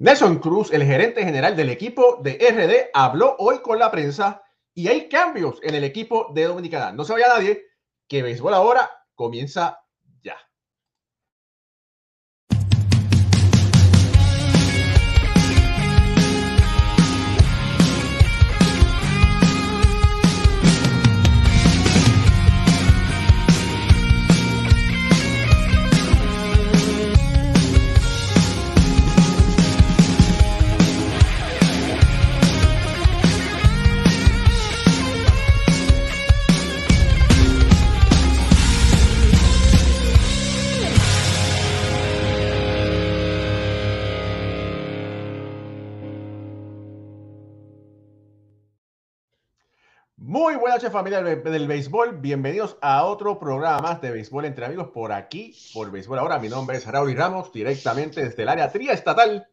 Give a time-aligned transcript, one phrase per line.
[0.00, 4.86] Nelson Cruz, el gerente general del equipo de RD, habló hoy con la prensa y
[4.86, 6.92] hay cambios en el equipo de Dominicana.
[6.92, 7.66] No se vaya nadie,
[8.06, 9.80] que Béisbol ahora comienza
[50.28, 54.88] Muy buenas noches familia del, béisbol, bienvenidos a otro programa más de béisbol entre amigos
[54.88, 56.38] por aquí, por béisbol ahora.
[56.38, 59.48] Mi nombre es Raúl Ramos, directamente desde el área triestatal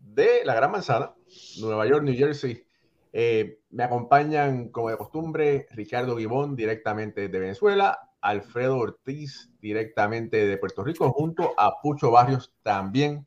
[0.00, 1.12] de la Gran Manzana,
[1.60, 2.66] Nueva York, New Jersey.
[3.12, 10.56] Eh, me acompañan, como de costumbre, Ricardo Guibón, directamente de Venezuela, Alfredo Ortiz, directamente de
[10.56, 13.26] Puerto Rico, junto a Pucho Barrios, también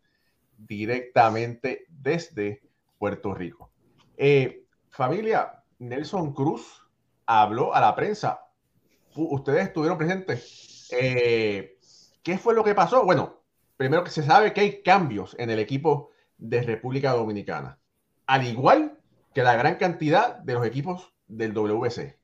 [0.57, 2.63] directamente desde
[2.97, 3.69] Puerto Rico.
[4.17, 6.83] Eh, familia, Nelson Cruz
[7.25, 8.41] habló a la prensa.
[9.15, 10.87] Ustedes estuvieron presentes.
[10.91, 11.77] Eh,
[12.23, 13.03] ¿Qué fue lo que pasó?
[13.03, 13.41] Bueno,
[13.77, 17.79] primero que se sabe que hay cambios en el equipo de República Dominicana,
[18.25, 18.99] al igual
[19.33, 22.17] que la gran cantidad de los equipos del WC.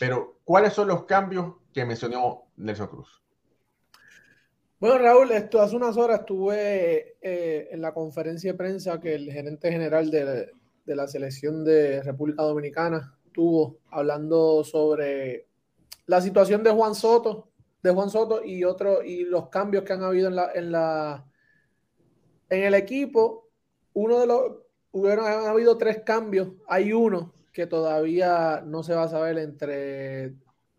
[0.00, 3.22] Pero, ¿cuáles son los cambios que mencionó Nelson Cruz?
[4.80, 9.32] Bueno, Raúl, esto hace unas horas estuve eh, en la conferencia de prensa que el
[9.32, 10.50] gerente general de,
[10.84, 15.48] de la selección de República Dominicana tuvo hablando sobre
[16.06, 17.48] la situación de Juan Soto,
[17.82, 21.26] de Juan Soto y otro, y los cambios que han habido en la, en la
[22.48, 23.48] en el equipo.
[23.94, 24.52] Uno de los
[24.92, 26.48] hubieron habido tres cambios.
[26.66, 30.34] Hay uno que todavía no se va a saber entre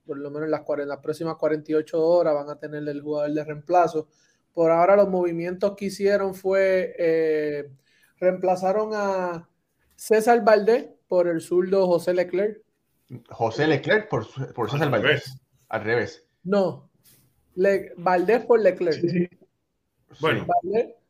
[0.05, 4.07] por lo menos las, las próximas 48 horas van a tener el jugador de reemplazo.
[4.53, 7.71] Por ahora los movimientos que hicieron fue eh,
[8.19, 9.49] reemplazaron a
[9.95, 12.61] César Valdés por el zurdo José Leclerc.
[13.29, 15.37] José Leclerc por, por César Valdés.
[15.69, 16.27] Al revés.
[16.43, 16.89] No.
[17.55, 19.01] Le, Valdés por Leclerc.
[20.19, 20.45] Bueno.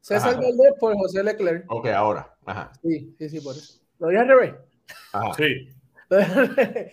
[0.01, 1.65] César Valdés por José Leclerc.
[1.71, 2.35] Ok, ahora.
[2.45, 2.71] Ajá.
[2.81, 3.81] Sí, sí, sí, por eso.
[3.99, 4.53] Lo dije al revés.
[5.13, 5.33] Ajá.
[5.33, 5.69] Sí.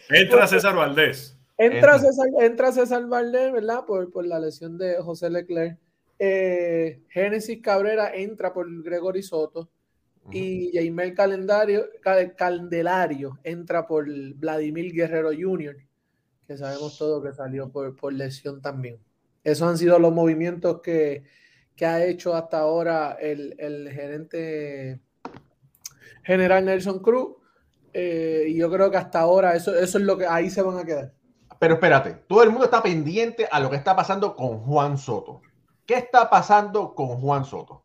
[0.09, 1.39] Entra César Valdés.
[1.59, 3.85] Entra, César, entra César Valdés, ¿verdad?
[3.85, 5.79] Por, por la lesión de José Leclerc.
[6.19, 9.69] Eh, Génesis Cabrera entra por Gregory Soto
[10.31, 11.87] y Jaimel Calendario,
[12.37, 14.07] Candelario entra por
[14.37, 15.77] Vladimir Guerrero Jr.,
[16.47, 18.99] que sabemos todo que salió por, por lesión también.
[19.45, 21.25] Esos han sido los movimientos que,
[21.75, 25.01] que ha hecho hasta ahora el, el gerente
[26.23, 27.37] general Nelson Cruz.
[27.93, 30.79] Eh, y yo creo que hasta ahora eso, eso es lo que ahí se van
[30.79, 31.13] a quedar.
[31.59, 35.43] Pero espérate, todo el mundo está pendiente a lo que está pasando con Juan Soto.
[35.87, 37.85] ¿Qué está pasando con Juan Soto?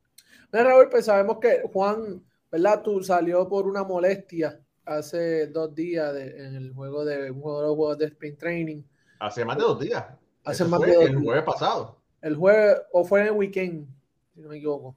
[0.51, 2.81] Raúl, pues sabemos que Juan ¿verdad?
[2.81, 7.67] Tú salió por una molestia hace dos días en el juego de un juego de,
[7.67, 8.83] juegos de sprint training.
[9.19, 10.05] Hace más de dos días.
[10.43, 11.97] Hace más de dos El jueves pasado.
[12.21, 13.87] El jueves, o fue en el weekend,
[14.33, 14.95] si no me equivoco.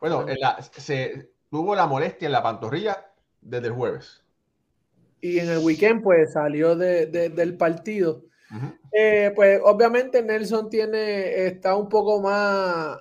[0.00, 0.26] Bueno,
[0.72, 4.22] se tuvo la molestia en la pantorrilla desde el jueves.
[5.20, 8.22] Y en el weekend, pues salió del partido.
[8.92, 12.96] Eh, pues obviamente Nelson tiene, está un poco más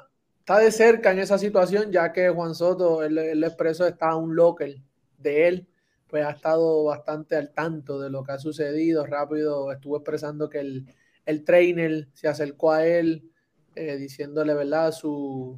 [0.46, 4.36] está de cerca en esa situación, ya que Juan Soto, el, el expreso está un
[4.36, 4.80] local
[5.18, 5.68] de él,
[6.06, 9.08] pues ha estado bastante al tanto de lo que ha sucedido.
[9.08, 10.86] Rápido estuvo expresando que el,
[11.26, 13.32] el trainer se acercó a él,
[13.74, 15.58] eh, diciéndole, ¿verdad?, sus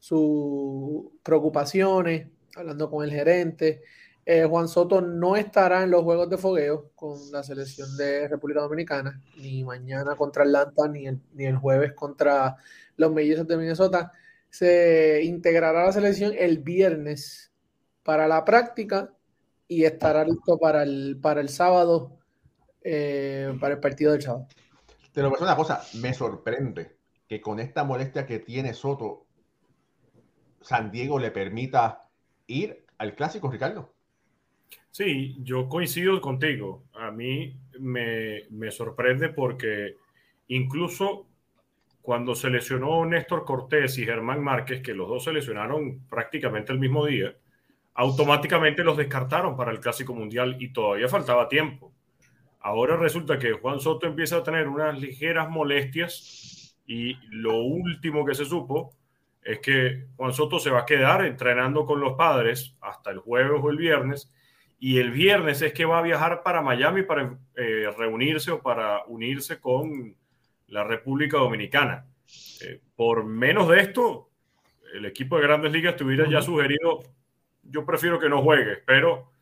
[0.00, 2.26] su preocupaciones,
[2.56, 3.82] hablando con el gerente.
[4.26, 8.60] Eh, Juan Soto no estará en los Juegos de Fogueo con la selección de República
[8.60, 12.56] Dominicana, ni mañana contra Atlanta, ni el, ni el jueves contra
[12.96, 14.12] los mellizos de Minnesota.
[14.48, 17.52] Se integrará a la selección el viernes
[18.02, 19.12] para la práctica
[19.68, 22.18] y estará listo para el, para el sábado,
[22.82, 24.46] eh, para el partido del sábado.
[25.12, 26.96] Te lo una cosa, me sorprende
[27.28, 29.26] que con esta molestia que tiene Soto,
[30.60, 32.08] San Diego le permita
[32.46, 33.93] ir al clásico, Ricardo.
[34.94, 36.84] Sí, yo coincido contigo.
[36.92, 39.96] A mí me, me sorprende porque
[40.46, 41.26] incluso
[42.00, 46.78] cuando se lesionó Néstor Cortés y Germán Márquez, que los dos se lesionaron prácticamente el
[46.78, 47.34] mismo día,
[47.94, 51.92] automáticamente los descartaron para el Clásico Mundial y todavía faltaba tiempo.
[52.60, 58.36] Ahora resulta que Juan Soto empieza a tener unas ligeras molestias y lo último que
[58.36, 58.94] se supo
[59.42, 63.60] es que Juan Soto se va a quedar entrenando con los padres hasta el jueves
[63.60, 64.32] o el viernes,
[64.78, 69.04] y el viernes es que va a viajar para Miami para eh, reunirse o para
[69.06, 70.14] unirse con
[70.68, 72.06] la República Dominicana.
[72.62, 74.30] Eh, por menos de esto,
[74.94, 77.02] el equipo de grandes ligas tuviera ya sugerido,
[77.62, 79.32] yo prefiero que no juegue, pero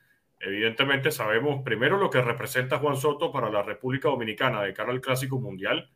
[0.40, 5.00] evidentemente sabemos primero lo que representa Juan Soto para la República Dominicana de cara al
[5.00, 5.90] Clásico Mundial,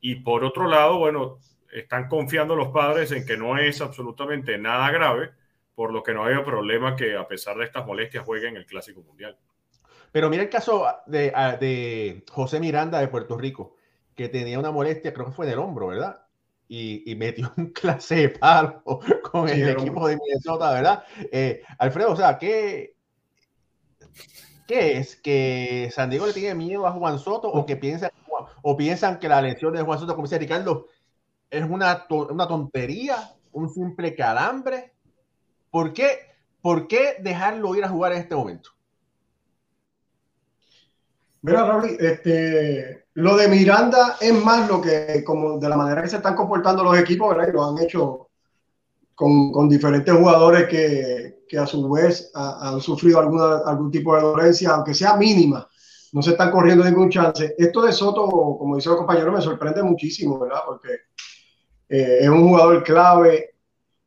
[0.00, 1.38] y por otro lado, bueno,
[1.72, 5.30] están confiando los padres en que no es absolutamente nada grave,
[5.74, 8.66] por lo que no haya problema que a pesar de estas molestias juegue en el
[8.66, 9.36] Clásico Mundial.
[10.12, 13.74] Pero mira el caso de, de José Miranda de Puerto Rico,
[14.14, 16.20] que tenía una molestia, creo que fue en el hombro, ¿verdad?
[16.68, 18.82] Y, metió un clase de palo
[19.30, 21.04] con el equipo de Minnesota, ¿verdad?
[21.32, 22.96] Eh, Alfredo, o sea, ¿qué,
[24.66, 25.16] ¿qué es?
[25.16, 28.10] ¿Que San Diego le tiene miedo a Juan Soto o que piensan,
[28.62, 30.86] o piensan que la lesión de Juan Soto, como dice Ricardo,
[31.50, 33.16] es una, una tontería,
[33.52, 34.93] un simple calambre.
[35.74, 36.20] ¿Por qué,
[36.62, 38.70] ¿Por qué dejarlo ir a jugar en este momento?
[41.42, 46.08] Mira, Raúl, este, lo de Miranda es más lo que, como de la manera que
[46.08, 47.48] se están comportando los equipos, ¿verdad?
[47.48, 48.28] Y lo han hecho
[49.16, 54.22] con, con diferentes jugadores que, que a su vez han sufrido alguna, algún tipo de
[54.22, 55.68] dolencia, aunque sea mínima.
[56.12, 57.52] No se están corriendo ningún chance.
[57.58, 60.60] Esto de Soto, como dice el compañero, me sorprende muchísimo, ¿verdad?
[60.64, 60.92] Porque
[61.88, 63.53] eh, es un jugador clave,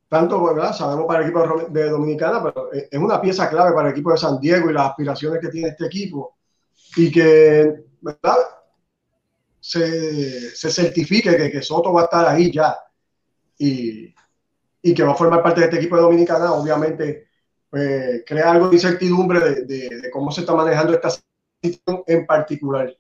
[0.08, 0.74] tanto, ¿verdad?
[0.74, 4.18] Sabemos para el equipo de Dominicana, pero es una pieza clave para el equipo de
[4.18, 6.38] San Diego y las aspiraciones que tiene este equipo.
[6.96, 8.38] Y que, ¿verdad?
[9.60, 12.78] Se, se certifique que, que, Soto va a estar ahí ya
[13.58, 14.14] y,
[14.82, 17.28] y, que va a formar parte de este equipo de Dominicana, obviamente
[17.70, 22.26] pues, crea algo de incertidumbre de, de, de, cómo se está manejando esta situación en
[22.26, 22.96] particular.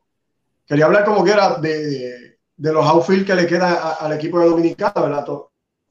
[0.66, 4.48] Quería hablar como que era de, de los outfield que le queda al equipo de
[4.48, 5.26] Dominicana, ¿verdad?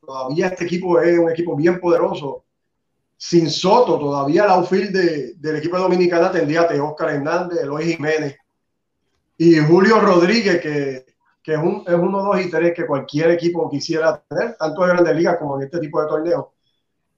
[0.06, 2.44] Todavía este equipo es un equipo bien poderoso.
[3.16, 8.36] Sin Soto, todavía el outfield de, del equipo Dominicana tendría a Oscar Hernández, Eloy Jiménez
[9.38, 11.06] y Julio Rodríguez, que,
[11.42, 14.88] que es, un, es, uno, dos y tres que cualquier equipo quisiera tener, tanto en
[14.90, 16.46] Grandes Ligas como en este tipo de torneos.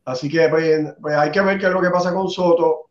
[0.05, 2.91] Así que pues, pues hay que ver qué es lo que pasa con Soto.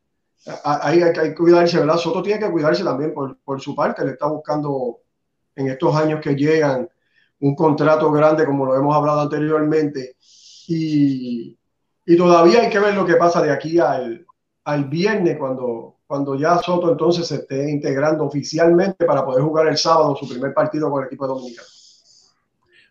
[0.63, 1.97] Hay, hay, hay, que cuidarse, ¿verdad?
[1.97, 4.99] Soto tiene que cuidarse también por, por su parte, le está buscando
[5.55, 6.87] en estos años que llegan
[7.39, 10.15] un contrato grande, como lo hemos hablado anteriormente,
[10.67, 11.57] y,
[12.05, 14.25] y todavía hay que ver lo que pasa de aquí al,
[14.63, 19.77] al viernes, cuando, cuando ya Soto entonces se esté integrando oficialmente para poder jugar el
[19.77, 21.67] sábado su primer partido con el equipo dominicano.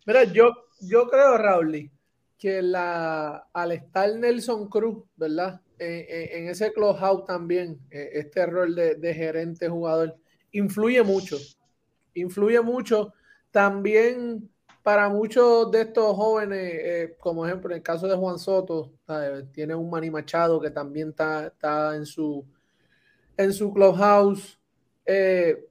[0.06, 0.50] Mira, yo,
[0.80, 1.90] yo creo, Raúl,
[2.38, 5.60] que la, al estar Nelson Cruz, ¿verdad?
[5.78, 10.16] En, en ese close-out también, eh, este rol de gerente jugador,
[10.52, 11.36] influye mucho
[12.16, 13.12] influye mucho.
[13.56, 14.50] También
[14.82, 18.92] para muchos de estos jóvenes, eh, como ejemplo en el caso de Juan Soto,
[19.50, 22.46] tiene un Manny Machado que también está, está en su
[23.34, 24.60] en su clubhouse.
[25.06, 25.70] Eh,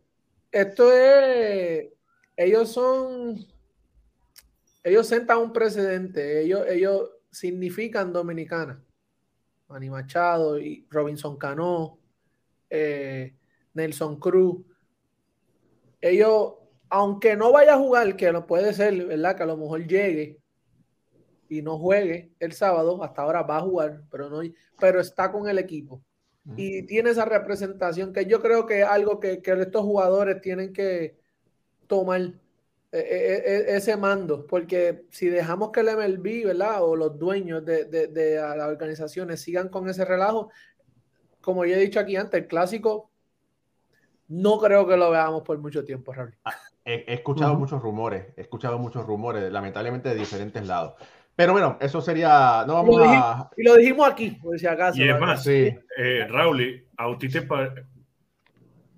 [0.52, 1.90] esto es,
[2.36, 3.46] ellos son,
[4.84, 8.84] ellos sentan un precedente, ellos, ellos significan Dominicana.
[9.68, 12.00] Manny Machado y Robinson Cano,
[12.68, 13.36] eh,
[13.76, 14.66] Nelson Cruz
[16.02, 16.54] ellos,
[16.96, 19.36] aunque no vaya a jugar, que lo puede ser, ¿verdad?
[19.36, 20.40] Que a lo mejor llegue
[21.50, 24.40] y no juegue el sábado, hasta ahora va a jugar, pero no,
[24.80, 26.02] pero está con el equipo.
[26.56, 30.72] Y tiene esa representación que yo creo que es algo que, que estos jugadores tienen
[30.72, 31.18] que
[31.86, 33.34] tomar e, e,
[33.74, 36.82] e, ese mando, porque si dejamos que el MLB, ¿verdad?
[36.82, 40.50] O los dueños de, de, de las organizaciones sigan con ese relajo,
[41.42, 43.12] como ya he dicho aquí antes, el clásico
[44.30, 46.38] no creo que lo veamos por mucho tiempo, Raúl.
[46.88, 50.94] He, escuchado muchos rumores, he escuchado muchos rumores, lamentablemente de diferentes lados.
[51.36, 52.64] Pero bueno, eso sería.
[52.68, 53.08] No vamos y lo a.
[53.08, 55.02] Dijimos, y lo dijimos aquí, por si acaso.
[55.02, 55.76] Y es más, sí.
[55.98, 57.48] eh, Raúl, ¿a ti te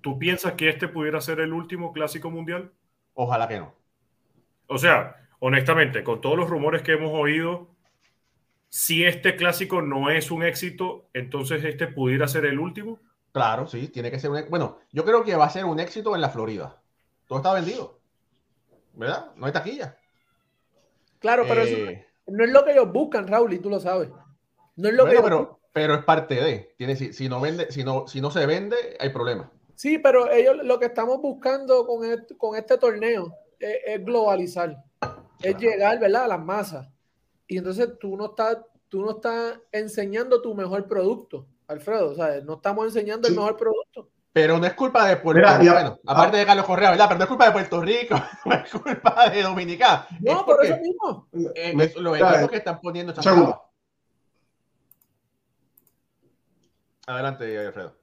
[0.02, 2.72] ¿tú piensas que este pudiera ser el último clásico mundial?
[3.14, 3.74] Ojalá que no.
[4.66, 7.74] O sea, honestamente, con todos los rumores que hemos oído,
[8.68, 13.00] si este clásico no es un éxito, entonces este pudiera ser el último.
[13.32, 14.44] Claro, sí, tiene que ser un.
[14.50, 16.82] Bueno, yo creo que va a ser un éxito en la Florida.
[17.28, 18.00] Todo está vendido.
[18.94, 19.30] ¿Verdad?
[19.36, 19.96] No hay taquilla.
[21.20, 21.92] Claro, pero eh...
[21.92, 24.10] eso no es lo que ellos buscan, Raúl, y tú lo sabes.
[24.76, 26.74] No es lo bueno, que pero, pero es parte de.
[26.76, 29.50] Tiene, si, si, no vende, si, no, si no se vende, hay problema.
[29.74, 34.84] Sí, pero ellos lo que estamos buscando con este, con este torneo es, es globalizar.
[34.98, 35.30] Claro.
[35.40, 36.24] Es llegar, ¿verdad?
[36.24, 36.88] A las masas.
[37.46, 38.58] Y entonces tú no estás,
[38.88, 41.46] tú no estás enseñando tu mejor producto.
[41.66, 43.34] Alfredo, o sea, no estamos enseñando sí.
[43.34, 44.08] el mejor producto.
[44.38, 45.72] Pero no es culpa de Puerto Rico.
[45.74, 47.06] Bueno, aparte de Carlos Correa, ¿verdad?
[47.08, 48.14] Pero no es culpa de Puerto Rico,
[48.44, 50.06] no es culpa de Dominicana.
[50.12, 51.28] es No, por porque eso mismo.
[51.56, 53.60] eh, Me- es los equipos que están poniendo segundo.
[57.08, 57.96] Adelante, Alfredo.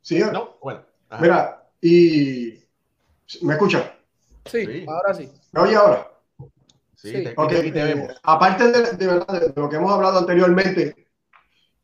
[0.00, 0.82] Sí, No, bueno.
[1.10, 1.22] ajá.
[1.22, 2.62] mira, y
[3.42, 3.96] ¿me escucha?
[4.44, 4.86] Sí, Sí.
[4.86, 5.28] ahora sí.
[5.50, 6.08] ¿Me oye ahora?
[6.94, 7.24] Sí, sí.
[7.24, 8.20] te, Ok, y te eh, vemos.
[8.22, 11.07] aparte de, de verdad, de lo que hemos hablado anteriormente,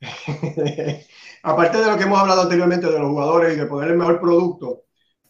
[1.43, 4.21] aparte de lo que hemos hablado anteriormente de los jugadores y de poner el mejor
[4.21, 4.83] producto,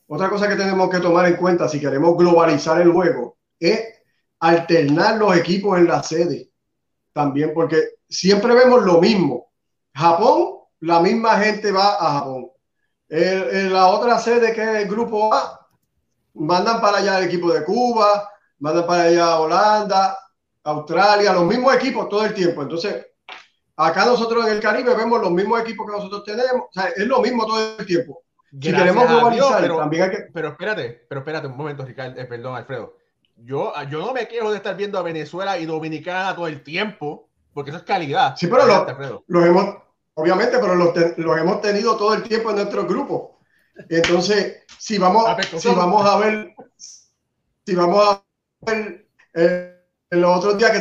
[0.09, 3.81] otra cosa que tenemos que tomar en cuenta si queremos globalizar el juego es
[4.41, 6.51] alternar los equipos en la sede
[7.13, 9.53] también, porque siempre vemos lo mismo.
[9.95, 12.51] Japón, la misma gente va a Japón.
[13.09, 15.67] El- la otra sede que es el grupo A,
[16.35, 18.29] mandan para allá el equipo de Cuba,
[18.59, 20.19] mandan para allá Holanda,
[20.65, 22.63] Australia, los mismos equipos todo el tiempo.
[22.63, 23.07] Entonces,
[23.77, 26.67] acá nosotros en el Caribe vemos los mismos equipos que nosotros tenemos.
[26.69, 28.23] O sea, es lo mismo todo el tiempo.
[28.51, 30.19] Si Gracias queremos a Dios, globalizar, pero, también hay que...
[30.33, 32.97] pero espérate, pero espérate un momento, Ricardo, eh, perdón, Alfredo.
[33.37, 37.29] Yo, yo no me quejo de estar viendo a Venezuela y Dominicana todo el tiempo,
[37.53, 38.37] porque eso es calidad.
[38.37, 39.25] Sí, pero lo-.
[39.27, 39.77] Los hemos,
[40.15, 43.41] obviamente, pero los, te- los hemos tenido todo el tiempo en nuestro grupo.
[43.89, 48.23] Entonces, si vamos, Ah, pero si vamos a ver, si vamos a
[48.71, 50.77] ver eh, en los otros días que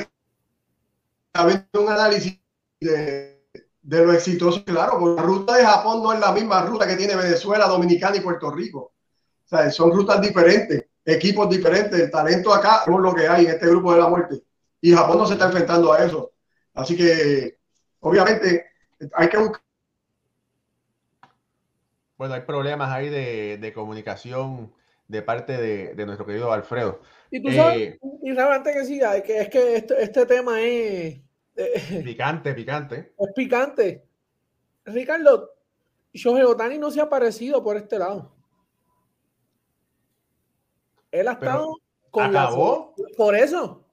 [1.33, 2.39] está viendo un análisis
[2.83, 3.47] de,
[3.81, 6.95] de lo exitoso, claro, porque la ruta de Japón no es la misma ruta que
[6.95, 8.93] tiene Venezuela, Dominicana y Puerto Rico.
[9.45, 13.51] O sea, son rutas diferentes, equipos diferentes, el talento acá, es lo que hay en
[13.51, 14.41] este grupo de la muerte.
[14.81, 16.31] Y Japón no se está enfrentando a eso.
[16.73, 17.57] Así que,
[17.99, 18.65] obviamente,
[19.13, 19.61] hay que buscar.
[22.17, 24.73] Bueno, hay problemas ahí de, de comunicación
[25.07, 27.01] de parte de, de nuestro querido Alfredo.
[27.29, 30.25] Y tú sabes, Eh, y Raúl, antes que siga, es que, es que este, este
[30.25, 31.19] tema es,
[32.03, 33.13] picante, picante.
[33.17, 34.05] es picante.
[34.85, 35.51] Ricardo,
[36.13, 38.33] Shohei Otani no se ha aparecido por este lado.
[41.11, 41.75] Él ha Pero estado
[42.11, 42.95] con la acabó.
[43.17, 43.85] por eso,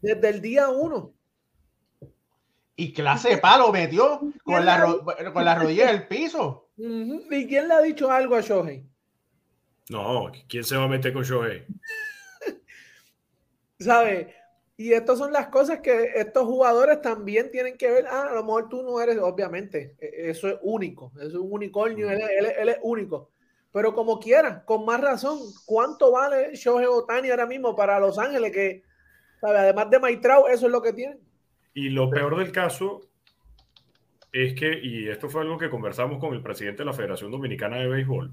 [0.00, 1.14] desde el día uno.
[2.74, 6.70] Y clase de palo metió con la, ro- con la rodilla en el piso.
[6.76, 8.84] ¿Y quién le ha dicho algo a Shohei?
[9.88, 11.64] No, ¿quién se va a meter con Shohei?
[13.78, 14.34] ¿Sabes?
[14.76, 18.06] Y estas son las cosas que estos jugadores también tienen que ver.
[18.08, 21.52] Ah, a lo mejor tú no eres, obviamente, e- eso es único, eso es un
[21.52, 22.20] unicornio, él,
[22.58, 23.30] él es único.
[23.72, 28.52] Pero como quiera, con más razón, ¿cuánto vale Shohei Otani ahora mismo para Los Ángeles?
[28.52, 28.82] Que,
[29.40, 29.58] ¿sabe?
[29.58, 31.18] además de Maitrao, eso es lo que tienen.
[31.74, 33.00] Y lo peor del caso
[34.30, 37.78] es que, y esto fue algo que conversamos con el presidente de la Federación Dominicana
[37.78, 38.30] de Béisbol,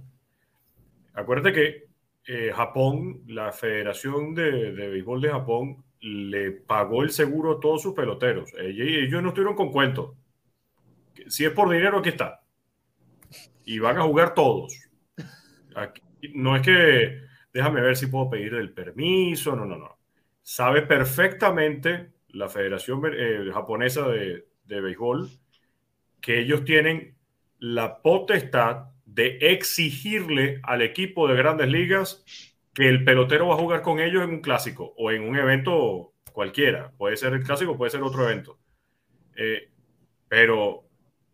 [1.13, 1.87] acuérdate que
[2.27, 7.81] eh, Japón, la Federación de, de Béisbol de Japón, le pagó el seguro a todos
[7.81, 8.51] sus peloteros.
[8.57, 10.15] Ellos, no estuvieron con cuentos.
[11.27, 12.41] Si es por dinero, aquí está.
[13.65, 14.73] Y van a jugar todos.
[16.33, 17.21] No es que,
[17.53, 19.97] déjame ver si puedo pedir el permiso, no, no, no.
[20.41, 25.29] Sabe perfectamente la Federación eh, Japonesa de, de Béisbol
[26.21, 27.15] que ellos tienen
[27.59, 32.23] la potestad de exigirle al equipo de grandes ligas
[32.79, 36.13] que el pelotero va a jugar con ellos en un clásico o en un evento
[36.31, 36.91] cualquiera.
[36.97, 38.57] Puede ser el clásico, puede ser otro evento.
[39.35, 39.69] Eh,
[40.29, 40.85] pero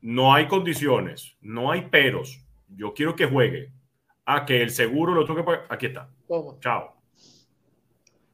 [0.01, 2.43] no hay condiciones, no hay peros.
[2.67, 3.71] Yo quiero que juegue.
[4.25, 5.67] A que el seguro lo tengo que pagar.
[5.69, 6.09] Aquí está.
[6.27, 6.59] Toma.
[6.61, 6.99] Chao.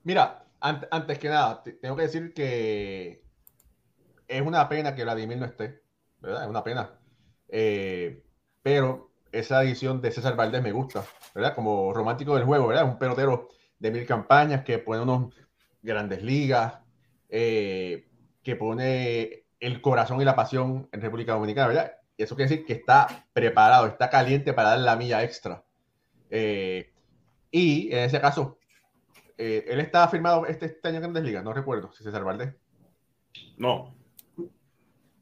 [0.03, 3.23] Mira, ant- antes que nada, te- tengo que decir que
[4.25, 5.81] es una pena que Vladimir no esté,
[6.19, 6.43] ¿verdad?
[6.43, 6.97] Es una pena.
[7.49, 8.23] Eh,
[8.63, 11.55] pero esa edición de César Valdés me gusta, ¿verdad?
[11.55, 12.85] Como romántico del juego, ¿verdad?
[12.85, 15.33] Un pelotero de mil campañas que pone unos
[15.81, 16.79] grandes ligas,
[17.29, 18.07] eh,
[18.43, 21.93] que pone el corazón y la pasión en República Dominicana, ¿verdad?
[22.17, 25.63] Y eso quiere decir que está preparado, está caliente para dar la milla extra.
[26.29, 26.93] Eh,
[27.49, 28.59] y en ese caso,
[29.37, 32.53] eh, él está firmado este, este año en Grandes Ligas, no recuerdo si César Valdés.
[33.57, 33.95] No,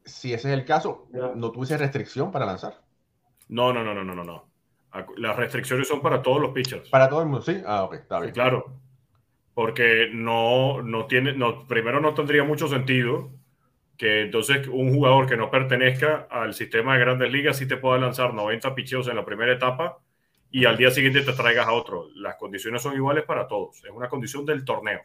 [0.04, 2.82] Si ese es el caso, no tuviese restricción para lanzar.
[3.50, 4.48] No, no, no, no, no, no,
[5.16, 6.88] Las restricciones son para todos los pitchers.
[6.88, 7.60] Para todo el mundo, sí.
[7.66, 8.34] Ah, ok, está Sí, bien.
[8.34, 8.72] claro.
[9.54, 13.30] Porque no, no tiene, no, primero no tendría mucho sentido
[13.98, 17.98] que entonces un jugador que no pertenezca al sistema de grandes ligas sí te pueda
[17.98, 19.98] lanzar 90 picheos en la primera etapa
[20.50, 22.06] y al día siguiente te traigas a otro.
[22.14, 23.84] Las condiciones son iguales para todos.
[23.84, 25.00] Es una condición del torneo.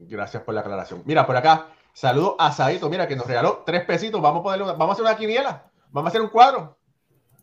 [0.00, 1.02] Gracias por la aclaración.
[1.04, 4.20] Mira, por acá, saludo a Saito, mira, que nos regaló tres pesitos.
[4.20, 5.70] Vamos a, ponerle vamos a hacer una quiniela.
[5.92, 6.76] Vamos a hacer un cuadro.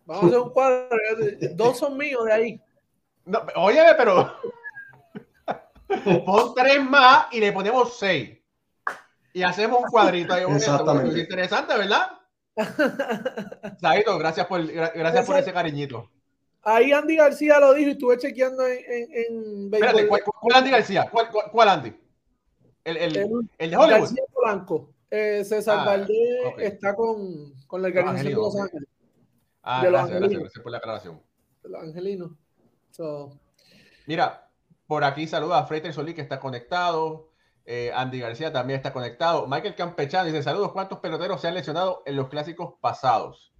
[0.10, 0.98] Vamos a hacer un cuadro.
[1.54, 2.62] Dos son míos de ahí.
[3.25, 4.34] No, óyeme, pero
[6.25, 8.39] pon tres más y le ponemos seis.
[9.34, 10.46] Y hacemos un cuadrito ahí.
[11.16, 12.10] Interesante, ¿verdad?
[13.80, 16.10] Saito, gracias por, gracias por ese cariñito.
[16.63, 18.80] Ahí Andy García lo dijo y estuve chequeando en.
[19.12, 20.24] en, Espérate, ¿cuál,
[20.56, 21.08] Andy García?
[21.12, 21.96] ¿Cuál, cuál, Andy?
[22.84, 23.18] El, el,
[23.60, 24.00] el, de Hollywood.
[24.00, 24.89] García Blanco.
[25.12, 26.18] Eh, César ah, Valdés
[26.58, 28.89] está con, con la organización de Los Ángeles.
[29.62, 31.22] Ah, de gracias, gracias, gracias, por la aclaración.
[31.63, 32.32] De los angelinos.
[34.08, 34.50] Mira,
[34.88, 37.30] por aquí saluda a Freiter Solí que está conectado.
[37.66, 39.46] Eh, Andy García también está conectado.
[39.48, 43.54] Michael Campechán dice: Saludos, ¿cuántos peloteros se han lesionado en los clásicos pasados?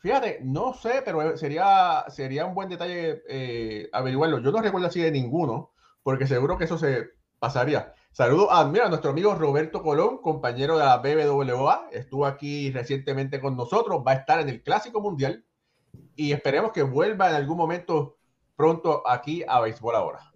[0.00, 4.38] Fíjate, no sé, pero sería, sería un buen detalle eh, averiguarlo.
[4.38, 7.94] Yo no recuerdo así de ninguno, porque seguro que eso se pasaría.
[8.18, 13.56] Saludos a, mira, nuestro amigo Roberto Colón, compañero de la BBWA, estuvo aquí recientemente con
[13.56, 15.44] nosotros, va a estar en el Clásico Mundial
[16.16, 18.16] y esperemos que vuelva en algún momento
[18.56, 20.32] pronto aquí a Béisbol ahora.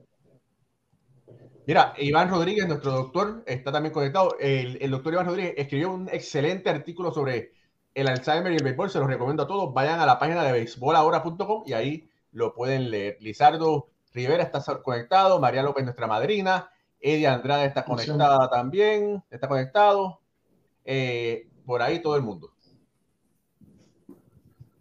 [1.66, 4.36] Mira, Iván Rodríguez, nuestro doctor, está también conectado.
[4.38, 7.50] El, el doctor Iván Rodríguez escribió un excelente artículo sobre
[7.94, 9.74] el Alzheimer y el béisbol, se los recomiendo a todos.
[9.74, 13.16] Vayan a la página de béisbolahora.com y ahí lo pueden leer.
[13.18, 16.70] Lizardo Rivera está conectado, María López, nuestra madrina,
[17.02, 20.20] Eddie Andrade está conectada también, está conectado.
[20.84, 22.52] Eh, por ahí todo el mundo.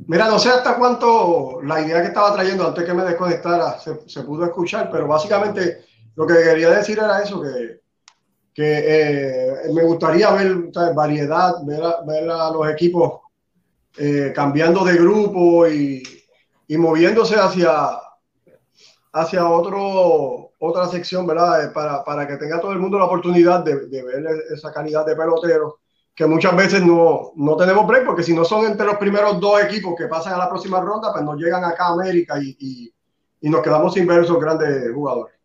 [0.08, 4.10] Mira, no sé hasta cuánto la idea que estaba trayendo antes que me desconectara se,
[4.10, 5.86] se pudo escuchar, pero básicamente
[6.16, 7.82] lo que quería decir era eso, que
[8.54, 13.22] que eh, me gustaría ver variedad, ver a, ver a, los equipos
[13.98, 16.04] eh, cambiando de grupo y,
[16.68, 17.98] y, moviéndose hacia,
[19.14, 21.66] hacia otro, otra sección, ¿verdad?
[21.66, 25.04] Eh, para, para, que tenga todo el mundo la oportunidad de, de, ver esa calidad
[25.04, 25.74] de peloteros
[26.14, 29.60] que muchas veces no, no tenemos break, porque si no son entre los primeros dos
[29.64, 32.94] equipos que pasan a la próxima ronda, pues nos llegan acá a América y, y,
[33.42, 35.36] y nos quedamos sin ver esos grandes jugadores.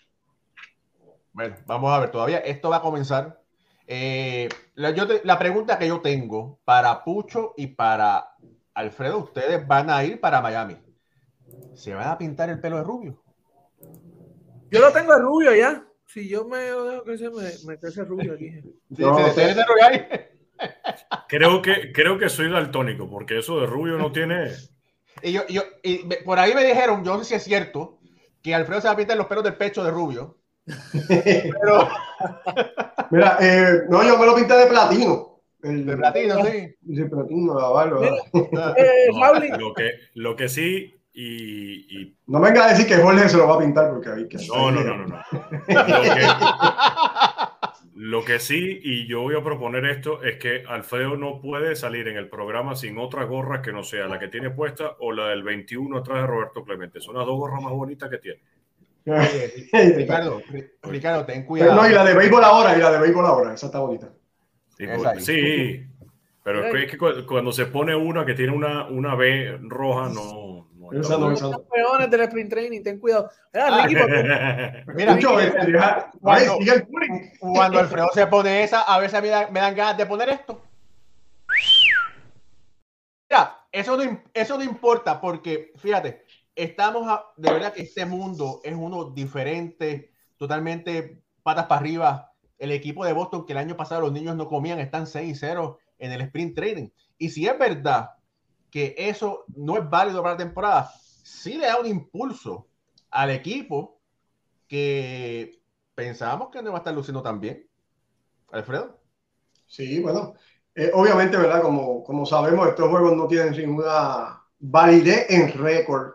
[1.33, 3.41] Bueno, vamos a ver, todavía esto va a comenzar.
[3.87, 8.35] Eh, yo la pregunta que yo tengo para Pucho y para
[8.75, 10.77] Alfredo, ustedes van a ir para Miami.
[11.75, 13.26] ¿Se van a pintar el pelo de rubio?
[14.71, 15.85] Yo lo tengo de rubio ya.
[16.07, 18.53] Si yo me dejo crecer, me, me crece rubio aquí.
[21.29, 24.53] creo que creo que soy daltónico, porque eso de rubio no tiene.
[25.23, 27.99] Y yo, yo y por ahí me dijeron, yo no sé si es cierto,
[28.43, 30.39] que Alfredo se va a pintar los pelos del pecho de rubio.
[31.09, 31.89] Pero,
[33.11, 35.41] mira, eh, no, yo me lo pinté de platino.
[35.63, 36.75] El, de platino, sí.
[36.83, 38.09] De platino, la barba.
[38.77, 43.27] Eh, no, lo, que, lo que sí, y, y, No venga a decir que Jorge
[43.31, 44.37] se lo va a pintar porque hay que.
[44.49, 45.17] No, no, no, no, no.
[45.67, 46.27] Lo que,
[47.95, 52.07] lo que sí, y yo voy a proponer esto, es que Alfredo no puede salir
[52.09, 55.29] en el programa sin otra gorra que no sea la que tiene puesta o la
[55.29, 57.01] del 21 atrás de Roberto Clemente.
[57.01, 58.43] Son las dos gorras más bonitas que tiene.
[59.97, 60.43] Ricardo,
[60.83, 61.77] Ricardo, ten cuidado.
[61.77, 64.13] no, y la de béisbol ahora, y la de béisbol ahora, esa está bonita.
[65.21, 65.83] Sí,
[66.43, 70.46] pero es que cuando se pone una que tiene una, una B roja, no.
[70.93, 72.09] No.
[72.09, 73.31] del sprint training, ten cuidado.
[73.55, 73.87] Ah,
[74.95, 75.19] Mira,
[76.21, 76.59] cuando,
[77.39, 80.61] cuando Alfredo se pone esa, a veces me dan, me dan ganas de poner esto.
[83.29, 88.75] Mira, eso no, eso no importa porque, fíjate, estamos, de verdad que este mundo es
[88.75, 92.33] uno diferente, totalmente patas para arriba.
[92.59, 96.13] El equipo de Boston, que el año pasado los niños no comían, están 6-0 en
[96.13, 96.89] el sprint training.
[97.19, 98.11] Y si es verdad
[98.77, 100.93] que eso no es válido para la temporada,
[101.25, 102.69] sí le da un impulso
[103.11, 104.03] al equipo
[104.69, 105.63] que
[105.95, 107.67] pensábamos que no va a estar luciendo tan bien.
[108.53, 109.01] Alfredo.
[109.67, 110.35] Sí, bueno,
[110.75, 111.63] eh, obviamente, ¿verdad?
[111.63, 116.13] Como, como sabemos, estos juegos no tienen ninguna validez en récord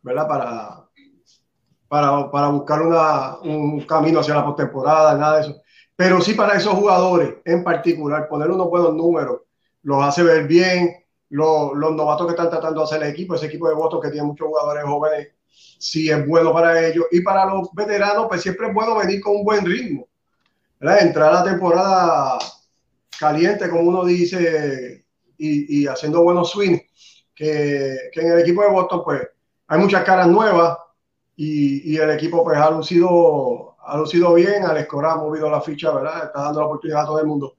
[0.00, 0.28] ¿verdad?
[0.28, 0.88] Para,
[1.88, 5.62] para, para buscar una, un camino hacia la postemporada, nada de eso.
[5.96, 9.40] Pero sí para esos jugadores en particular, poner unos buenos números,
[9.82, 10.99] los hace ver bien.
[11.30, 14.10] Los, los novatos que están tratando de hacer el equipo, ese equipo de votos que
[14.10, 15.28] tiene muchos jugadores jóvenes,
[15.78, 17.06] sí es bueno para ellos.
[17.10, 20.06] Y para los veteranos, pues siempre es bueno venir con un buen ritmo.
[20.78, 21.02] ¿verdad?
[21.02, 22.38] Entrar a la temporada
[23.18, 25.04] caliente, como uno dice,
[25.36, 26.82] y, y haciendo buenos swings,
[27.34, 29.22] que, que, en el equipo de Boston, pues
[29.68, 30.76] hay muchas caras nuevas
[31.36, 35.60] y, y, el equipo pues ha lucido, ha lucido bien, al Escora ha movido la
[35.60, 36.26] ficha, ¿verdad?
[36.26, 37.56] Está dando la oportunidad a todo el mundo.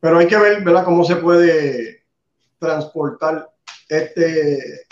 [0.00, 0.84] Pero hay que ver, ¿verdad?
[0.84, 2.01] Cómo se puede
[2.62, 3.50] transportar
[3.88, 4.86] este,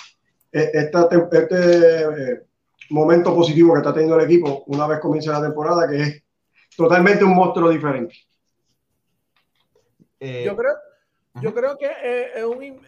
[0.53, 2.43] e, este eh,
[2.91, 6.23] momento positivo que está teniendo el equipo una vez comience la temporada, que es
[6.77, 8.15] totalmente un monstruo diferente.
[10.19, 10.75] Eh, yo creo,
[11.41, 11.89] yo creo que
[12.35, 12.81] es un,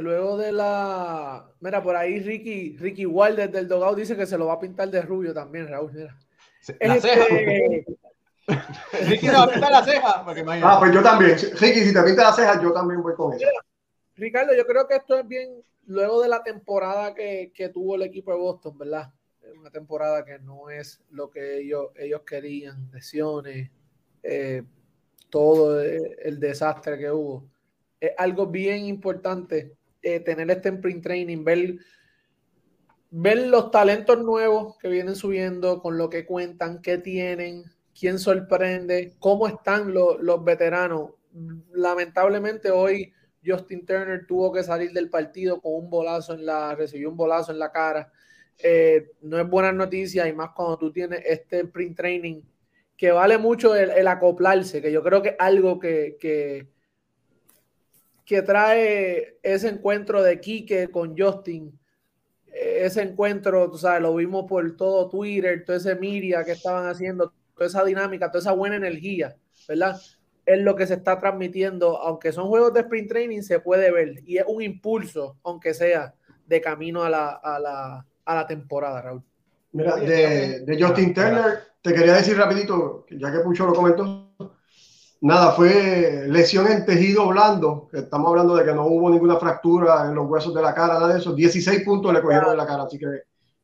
[0.00, 1.50] luego de la.
[1.60, 4.60] Mira, por ahí Ricky, Ricky Wall desde el Dogao dice que se lo va a
[4.60, 5.92] pintar de rubio también, Raúl.
[5.92, 6.16] Mira.
[6.80, 7.86] Este,
[9.08, 10.24] Ricky no pinta la ceja.
[10.62, 11.36] Ah, pues yo también.
[11.36, 13.46] Ricky, si te pinta la ceja, yo también voy con eso.
[14.14, 18.02] Ricardo, yo creo que esto es bien luego de la temporada que, que tuvo el
[18.02, 19.12] equipo de Boston, ¿verdad?
[19.58, 23.70] Una temporada que no es lo que ellos, ellos querían, lesiones,
[24.22, 24.62] eh,
[25.30, 27.48] todo el desastre que hubo.
[28.00, 31.78] Es algo bien importante eh, tener este print training, ver,
[33.10, 37.64] ver los talentos nuevos que vienen subiendo, con lo que cuentan, qué tienen,
[37.98, 41.12] quién sorprende, cómo están los, veteranos.
[41.72, 43.12] Lamentablemente hoy
[43.44, 47.52] Justin Turner tuvo que salir del partido con un bolazo en la, recibió un bolazo
[47.52, 48.12] en la cara.
[48.58, 52.40] Eh, no es buena noticia y más cuando tú tienes este print training
[52.96, 56.66] que vale mucho el, acoplarse, que yo creo que es algo que, que,
[58.42, 61.78] trae ese encuentro de Kike con Justin,
[62.46, 67.34] ese encuentro, tú sabes, lo vimos por todo Twitter, todo ese media que estaban haciendo,
[67.56, 69.34] toda esa dinámica, toda esa buena energía,
[69.66, 69.98] ¿verdad?
[70.44, 74.22] Es lo que se está transmitiendo, aunque son juegos de sprint training, se puede ver.
[74.24, 76.14] Y es un impulso, aunque sea
[76.46, 79.22] de camino a la, a la, a la temporada, Raúl.
[79.72, 84.32] Mira, de, de Justin Turner, te quería decir rapidito, ya que Pucho lo comentó,
[85.20, 90.14] nada, fue lesión en tejido blando, estamos hablando de que no hubo ninguna fractura en
[90.14, 92.84] los huesos de la cara, nada de eso, 16 puntos le cogieron en la cara,
[92.84, 93.06] así que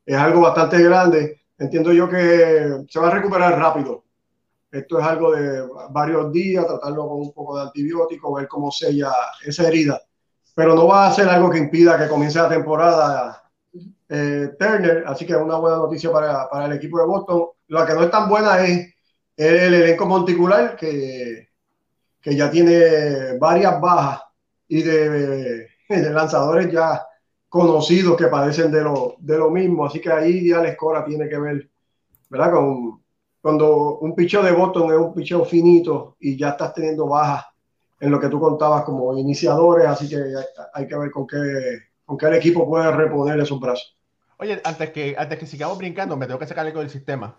[0.04, 1.41] es algo bastante grande.
[1.58, 4.04] Entiendo yo que se va a recuperar rápido.
[4.70, 9.12] Esto es algo de varios días, tratarlo con un poco de antibiótico, ver cómo sella
[9.44, 10.00] esa herida.
[10.54, 13.42] Pero no va a ser algo que impida que comience la temporada
[14.08, 17.46] eh, Turner, así que es una buena noticia para, para, el equipo de Boston.
[17.68, 18.94] Lo que no es tan buena es
[19.36, 21.48] el elenco monticular, que,
[22.20, 24.22] que ya tiene varias bajas
[24.68, 27.06] y de, de lanzadores ya
[27.52, 29.84] conocidos que padecen de lo, de lo mismo.
[29.84, 31.68] Así que ahí ya la escora tiene que ver,
[32.30, 32.50] ¿verdad?
[32.50, 33.02] Con,
[33.42, 37.44] cuando un picheo de Boston es un picheo finito y ya estás teniendo bajas
[38.00, 40.16] en lo que tú contabas como iniciadores, así que
[40.72, 41.36] hay que ver con qué,
[42.06, 43.98] con qué el equipo puede reponer esos brazos.
[44.38, 47.36] Oye, antes que, antes que sigamos brincando, me tengo que sacar algo del sistema.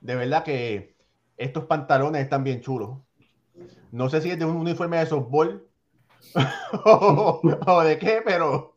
[0.00, 0.96] De verdad que
[1.36, 2.96] estos pantalones están bien chulos.
[3.92, 5.68] No sé si es de un uniforme de softball
[6.86, 8.69] o de qué, pero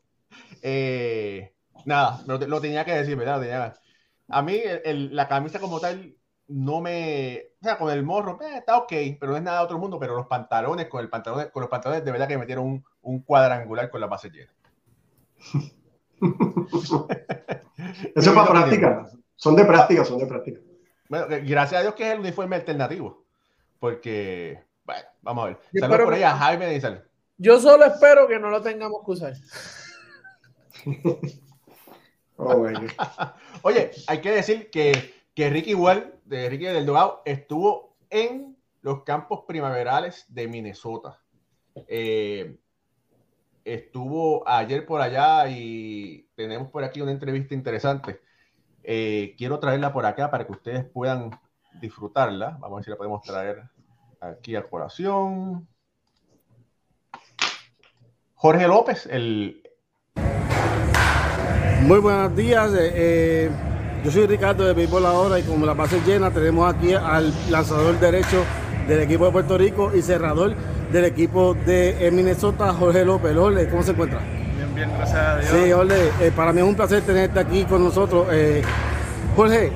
[0.65, 1.53] eh,
[1.85, 3.75] nada, lo, tenía que decir, ¿verdad?
[4.29, 6.15] A mí la camisa como tal
[6.47, 7.43] no me...
[7.61, 9.99] O sea, con el morro eh, está ok, pero no es nada de otro mundo,
[9.99, 12.85] pero los pantalones, con, el pantalón, con los pantalones de verdad que me metieron un,
[13.01, 14.53] un cuadrangular con la base llena.
[18.15, 19.09] Eso es para práctica.
[19.35, 20.61] Son de práctica, son de práctica.
[21.09, 23.25] Bueno, gracias a Dios que es el uniforme alternativo.
[23.79, 25.59] Porque, bueno, vamos a ver.
[25.77, 26.81] Saludos por ahí a Jaime
[27.37, 29.33] Yo solo espero que no lo tengamos que usar.
[32.35, 32.67] Oh,
[33.61, 39.03] Oye, hay que decir que, que Ricky igual, de Ricky del Dogado, estuvo en los
[39.03, 41.19] campos primaverales de Minnesota.
[41.87, 42.57] Eh,
[43.63, 48.19] estuvo ayer por allá y tenemos por aquí una entrevista interesante.
[48.83, 51.31] Eh, quiero traerla por acá para que ustedes puedan
[51.79, 52.57] disfrutarla.
[52.59, 53.63] Vamos a ver si la podemos traer
[54.19, 55.67] aquí a colación.
[58.35, 59.62] Jorge López, el,
[61.83, 62.71] muy buenos días.
[62.73, 63.49] Eh, eh,
[64.03, 67.99] yo soy Ricardo de Béisbol Ahora y como la base llena, tenemos aquí al lanzador
[67.99, 68.43] derecho
[68.87, 70.55] del equipo de Puerto Rico y cerrador
[70.91, 73.35] del equipo de Minnesota, Jorge López.
[73.35, 74.19] Ole, ¿cómo se encuentra?
[74.55, 75.51] Bien, bien, gracias a Dios.
[75.51, 78.27] Sí, Ole, eh, para mí es un placer tenerte aquí con nosotros.
[79.35, 79.71] Jorge,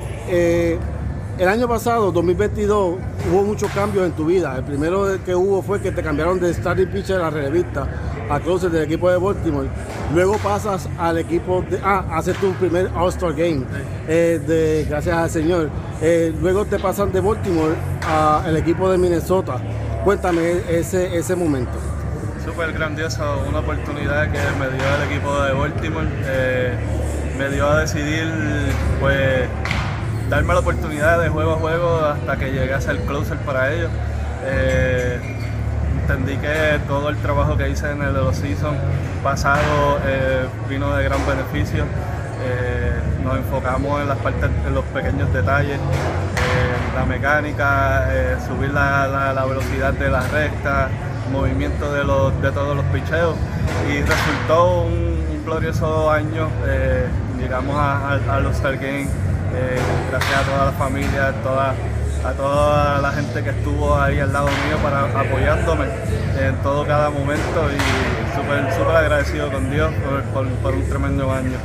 [1.38, 2.96] el año pasado, 2022,
[3.30, 4.56] hubo muchos cambios en tu vida.
[4.56, 7.88] El primero que hubo fue que te cambiaron de starting pitcher a relevista
[8.30, 9.68] a closer del equipo de Baltimore.
[10.14, 11.80] Luego pasas al equipo de.
[11.82, 13.64] Ah, haces tu primer All-Star Game.
[14.06, 15.70] Eh, de, gracias al Señor.
[16.00, 17.74] Eh, luego te pasan de Baltimore
[18.06, 19.58] al equipo de Minnesota.
[20.04, 21.72] Cuéntame ese, ese momento.
[22.44, 26.08] Súper grandioso, una oportunidad que me dio el equipo de Baltimore.
[26.26, 26.72] Eh,
[27.38, 28.26] me dio a decidir,
[29.00, 29.48] pues,
[30.30, 33.90] darme la oportunidad de juego a juego hasta que llegué a ser closer para ellos
[36.08, 38.74] entendí que todo el trabajo que hice en el season
[39.22, 41.84] pasado eh, vino de gran beneficio.
[42.42, 42.92] Eh,
[43.22, 45.78] nos enfocamos en las partes, en los pequeños detalles,
[46.94, 50.88] la mecánica, eh, subir la, velocidad de la recta,
[51.30, 53.36] movimiento de, los, de todos los picheos
[53.90, 56.48] y resultó un, glorioso año.
[57.38, 61.74] llegamos a, los Star gracias a toda la familia, toda
[62.24, 65.86] a toda la gente que estuvo ahí al lado mío para apoyándome
[66.38, 69.92] en todo cada momento y súper súper agradecido con Dios
[70.62, 71.58] por, un tremendo año.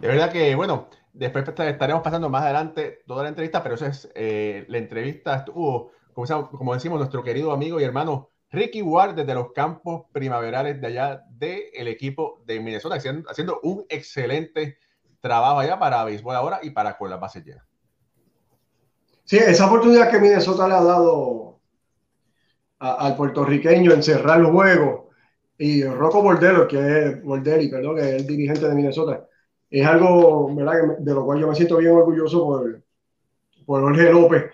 [0.00, 4.08] De verdad que, bueno, Después estaremos pasando más adelante toda la entrevista, pero esa es
[4.14, 9.34] eh, la entrevista estuvo, como, como, decimos, nuestro querido amigo y hermano Ricky Ward desde
[9.34, 14.78] los campos primaverales de allá del equipo de Minnesota, haciendo, haciendo, un excelente
[15.20, 17.67] trabajo allá para béisbol ahora y para con las bases llenas.
[19.28, 21.60] Sí, esa oportunidad que Minnesota le ha dado
[22.78, 25.10] al puertorriqueño en cerrar el juego
[25.58, 29.26] y Rocco Bordero, que es Bordelli, perdón, que es el dirigente de Minnesota,
[29.68, 30.50] es algo
[31.00, 32.82] de lo cual yo me siento bien orgulloso por,
[33.66, 34.44] por Jorge López,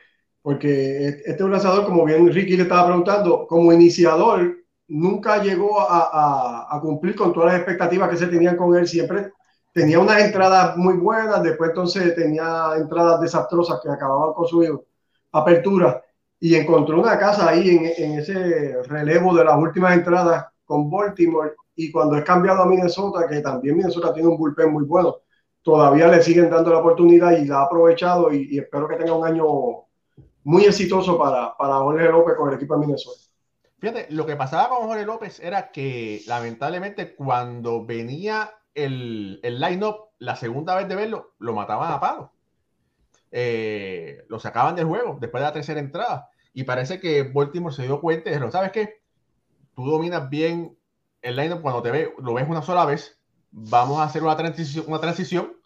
[0.43, 4.57] porque este es un lanzador, como bien Ricky le estaba preguntando, como iniciador,
[4.89, 8.89] nunca llegó a, a, cumplir con todas las expectativas que se tenían con él.
[8.89, 9.31] Siempre
[9.75, 14.85] tenía unas entradas muy buenas, después entonces tenía entradas desastrosas que acababan con su
[15.33, 16.01] apertura
[16.39, 21.55] y encontró una casa ahí en, en ese relevo de las últimas entradas con Baltimore
[21.75, 25.17] y cuando es cambiado a Minnesota, que también Minnesota tiene un bullpen muy bueno,
[25.61, 29.13] todavía le siguen dando la oportunidad y la ha aprovechado y, y espero que tenga
[29.13, 29.45] un año
[30.45, 33.21] muy exitoso para, para Jorge López con el equipo de Minnesota.
[33.79, 40.11] Fíjate, lo que pasaba con Jorge López era que lamentablemente cuando venía el, el line-up,
[40.19, 42.33] la segunda vez de verlo, lo mataban a palo.
[43.31, 46.31] Eh, lo sacaban del juego después de la tercera entrada.
[46.53, 49.03] Y parece que Baltimore se dio cuenta y dijo, ¿sabes qué?
[49.75, 50.79] Tú dominas bien
[51.21, 53.21] el line-up cuando te ve, lo ves una sola vez.
[53.51, 55.57] Vamos a hacer una transición, una transición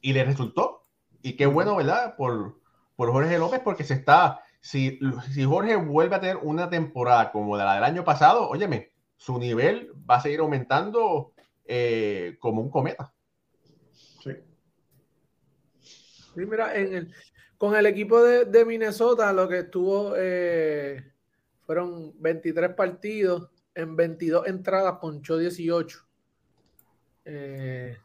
[0.00, 0.82] y le resultó.
[1.22, 2.16] Y qué bueno, ¿verdad?
[2.16, 2.60] Por,
[2.94, 4.98] por Jorge López porque se está, si,
[5.32, 9.92] si Jorge vuelve a tener una temporada como la del año pasado, óyeme, su nivel
[10.08, 11.32] va a seguir aumentando
[11.66, 13.12] eh, como un cometa.
[14.22, 14.32] Sí.
[15.80, 17.14] Sí, mira, en el,
[17.58, 21.12] con el equipo de, de, Minnesota lo que estuvo eh,
[21.64, 26.06] fueron 23 partidos, en 22 entradas ponchó 18.
[27.28, 27.96] Eh,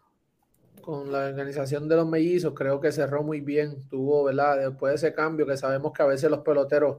[0.82, 3.88] con la organización de los mellizos, creo que cerró muy bien.
[3.88, 4.58] Tuvo, ¿verdad?
[4.58, 6.98] Después de ese cambio, que sabemos que a veces los peloteros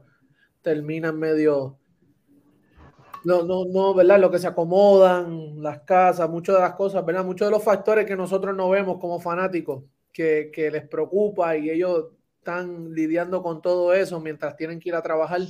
[0.62, 1.78] terminan medio.
[3.24, 4.18] No, no, no, ¿verdad?
[4.18, 7.24] Lo que se acomodan, las casas, muchas de las cosas, ¿verdad?
[7.24, 11.70] Muchos de los factores que nosotros no vemos como fanáticos, que, que les preocupa y
[11.70, 12.06] ellos
[12.38, 15.40] están lidiando con todo eso mientras tienen que ir a trabajar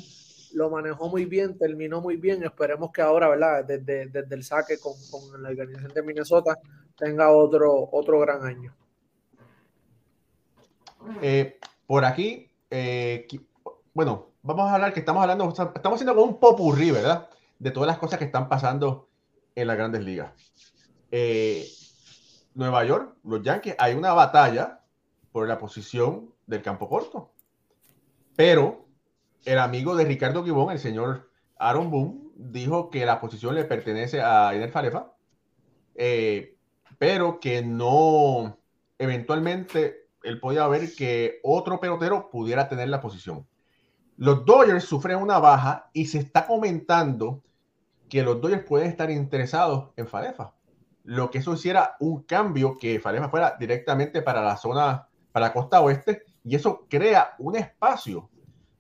[0.55, 2.43] lo manejó muy bien, terminó muy bien.
[2.43, 3.65] Esperemos que ahora, ¿verdad?
[3.65, 6.59] Desde, desde el saque con, con, la organización de Minnesota
[6.97, 8.75] tenga otro, otro gran año.
[11.21, 13.27] Eh, por aquí, eh,
[13.93, 17.29] bueno, vamos a hablar que estamos hablando, estamos haciendo como un popurrí, ¿verdad?
[17.63, 19.09] De todas las cosas que están pasando
[19.55, 20.33] en las grandes ligas.
[21.13, 21.65] Eh,
[22.55, 24.81] Nueva York, los Yankees, hay una batalla
[25.31, 27.33] por la posición del campo corto.
[28.35, 28.89] Pero
[29.45, 34.21] el amigo de Ricardo Gibón, el señor Aaron Boone, dijo que la posición le pertenece
[34.21, 35.13] a Iner Falefa,
[35.95, 36.57] eh,
[36.99, 38.59] pero que no,
[38.99, 43.47] eventualmente, él podía ver que otro pelotero pudiera tener la posición.
[44.17, 47.45] Los Dodgers sufren una baja y se está comentando
[48.13, 50.53] que los Dodgers pueden estar interesados en Falefa.
[51.05, 55.53] Lo que eso hiciera un cambio que Falefa fuera directamente para la zona, para la
[55.55, 58.29] costa oeste, y eso crea un espacio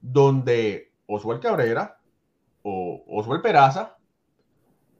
[0.02, 1.98] donde Oswald Cabrera
[2.60, 3.96] o Oswald Peraza,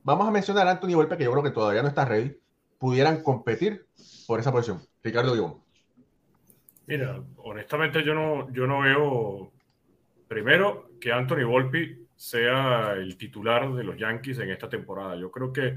[0.03, 2.35] vamos a mencionar a Anthony Volpe, que yo creo que todavía no está ready,
[2.79, 3.87] pudieran competir
[4.27, 4.81] por esa posición.
[5.03, 5.63] Ricardo Guión.
[6.87, 9.53] Mira, honestamente yo no, yo no veo,
[10.27, 15.17] primero, que Anthony Volpe sea el titular de los Yankees en esta temporada.
[15.17, 15.77] Yo creo que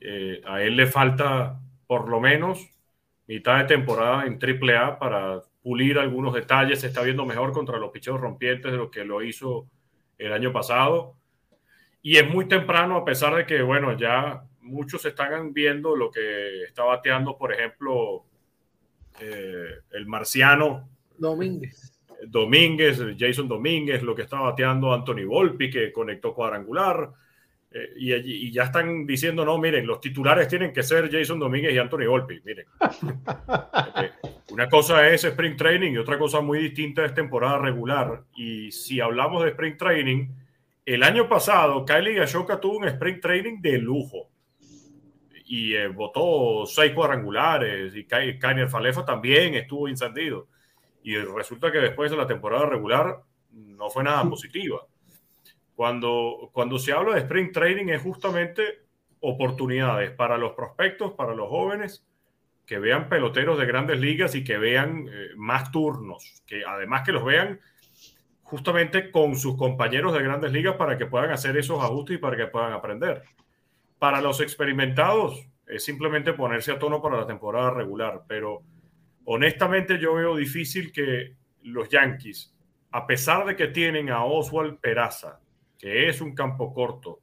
[0.00, 2.70] eh, a él le falta por lo menos
[3.26, 7.90] mitad de temporada en AAA para pulir algunos detalles, se está viendo mejor contra los
[7.90, 9.68] picheos rompientes de lo que lo hizo
[10.16, 11.16] el año pasado.
[12.00, 16.62] Y es muy temprano, a pesar de que, bueno, ya muchos están viendo lo que
[16.62, 18.24] está bateando, por ejemplo,
[19.20, 20.88] eh, el marciano.
[21.18, 21.97] Domínguez.
[22.26, 27.10] Domínguez, Jason Domínguez, lo que está bateando Anthony Volpi, que conectó cuadrangular.
[27.70, 31.74] Eh, y, y, ya están diciendo, no, miren, los titulares tienen que ser Jason Domínguez
[31.74, 32.40] y Anthony Volpi.
[32.44, 32.66] Miren,
[34.02, 34.10] eh,
[34.50, 38.22] una cosa es Spring Training y otra cosa muy distinta es temporada regular.
[38.34, 40.28] Y si hablamos de Spring Training,
[40.86, 44.30] el año pasado Kylie Gashoka tuvo un Spring Training de lujo
[45.48, 50.48] y eh, votó seis cuadrangulares y Kainer Falefa también estuvo encendido.
[51.02, 54.86] Y resulta que después de la temporada regular no fue nada positiva.
[55.74, 58.82] Cuando, cuando se habla de sprint training es justamente
[59.20, 62.04] oportunidades para los prospectos, para los jóvenes,
[62.66, 67.12] que vean peloteros de grandes ligas y que vean eh, más turnos, que además que
[67.12, 67.60] los vean
[68.42, 72.36] justamente con sus compañeros de grandes ligas para que puedan hacer esos ajustes y para
[72.36, 73.22] que puedan aprender.
[73.98, 78.62] Para los experimentados es simplemente ponerse a tono para la temporada regular, pero
[79.30, 82.56] honestamente yo veo difícil que los Yankees,
[82.90, 85.40] a pesar de que tienen a Oswald Peraza,
[85.78, 87.20] que es un campo corto,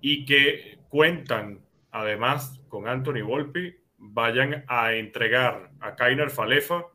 [0.00, 1.60] y que cuentan
[1.92, 6.86] además con Anthony Volpi, vayan a entregar a Kainer Falefa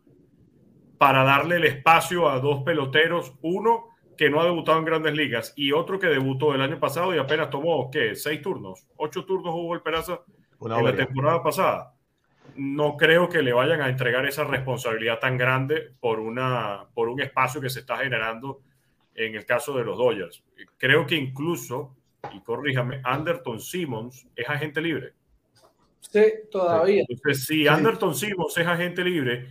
[0.98, 5.54] para darle el espacio a dos peloteros, uno que no ha debutado en grandes ligas
[5.56, 8.16] y otro que debutó el año pasado y apenas tomó, ¿qué?
[8.16, 8.86] ¿Seis turnos?
[8.98, 10.20] ¿Ocho turnos el Peraza
[10.62, 11.95] en la temporada pasada?
[12.56, 17.22] No creo que le vayan a entregar esa responsabilidad tan grande por, una, por un
[17.22, 18.62] espacio que se está generando
[19.14, 20.44] en el caso de los Dodgers.
[20.78, 21.96] Creo que incluso,
[22.34, 25.14] y corríjame, Anderton Simmons es agente libre.
[26.00, 27.04] Sí, todavía.
[27.08, 29.50] Entonces, si Anderton Simmons es agente libre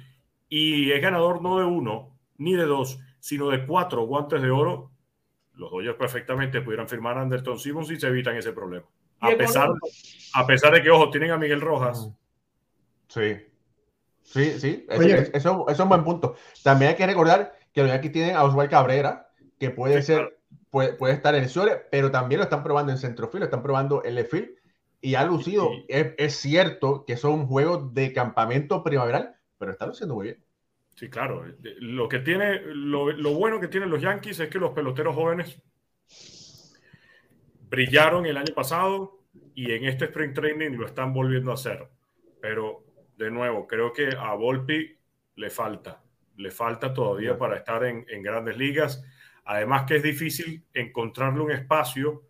[0.48, 4.90] y es ganador no de uno ni de dos, sino de cuatro guantes de oro,
[5.54, 8.86] los Dodgers perfectamente pudieran firmar a Anderton Simmons y se evitan ese problema.
[9.20, 9.70] A pesar,
[10.34, 12.10] a pesar de que, ojo, tienen a Miguel Rojas.
[13.08, 13.36] Sí.
[14.22, 14.86] Sí, sí,
[15.34, 16.34] eso, es un buen punto.
[16.62, 20.38] También hay que recordar que los Yankees tienen a Oswald Cabrera, que puede ser,
[20.70, 23.62] puede, puede, estar en el Ciore, pero también lo están probando en centrofil, lo están
[23.62, 24.34] probando en left
[25.02, 25.70] y ha lucido.
[25.88, 30.44] Es, es, cierto que son juegos de campamento primaveral, pero está luciendo muy bien.
[30.96, 31.44] Sí, claro.
[31.60, 35.60] Lo que tiene, lo, lo, bueno que tienen los Yankees es que los peloteros jóvenes
[37.68, 39.18] brillaron el año pasado
[39.54, 41.88] y en este Spring Training lo están volviendo a hacer.
[42.40, 42.83] Pero,
[43.16, 44.96] de nuevo, creo que a Volpi
[45.36, 46.02] le falta.
[46.36, 49.04] Le falta todavía para estar en, en grandes ligas.
[49.44, 52.22] Además que es difícil encontrarle un espacio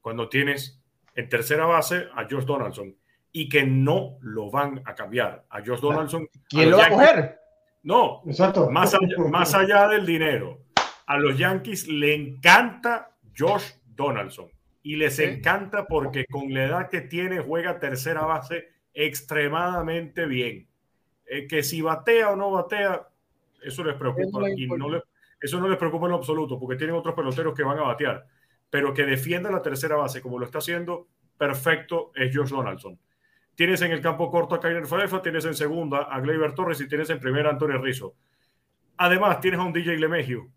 [0.00, 0.82] cuando tienes
[1.14, 2.96] en tercera base a Josh Donaldson
[3.30, 5.44] y que no lo van a cambiar.
[5.50, 6.28] A Josh Donaldson.
[6.48, 7.38] ¿Quién lo va a coger?
[7.82, 8.70] No, Exacto.
[8.70, 10.60] Más, allá, más allá del dinero.
[11.06, 14.48] A los Yankees le encanta Josh Donaldson
[14.82, 20.68] y les encanta porque con la edad que tiene juega tercera base extremadamente bien.
[21.26, 23.08] Eh, que si batea o no batea,
[23.62, 25.02] eso les preocupa y no
[25.40, 28.26] eso no les preocupa en lo absoluto porque tienen otros peloteros que van a batear
[28.72, 32.98] pero que defienda la tercera base como lo está haciendo, perfecto es Josh Donaldson.
[33.54, 36.88] Tienes en el campo corto a Kyler Falefa, tienes en segunda a Gleyber Torres y
[36.88, 38.14] tienes en primera a Antonio Rizzo.
[38.96, 40.48] Además, tienes a un DJ Lemegio.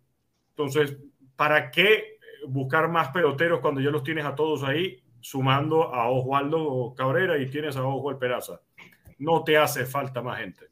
[0.48, 0.96] Entonces,
[1.36, 2.16] ¿para qué
[2.48, 7.50] buscar más peloteros cuando ya los tienes a todos ahí, sumando a Osvaldo Cabrera y
[7.50, 8.60] tienes a Oswald Peraza?
[9.18, 10.66] No te hace falta más gente.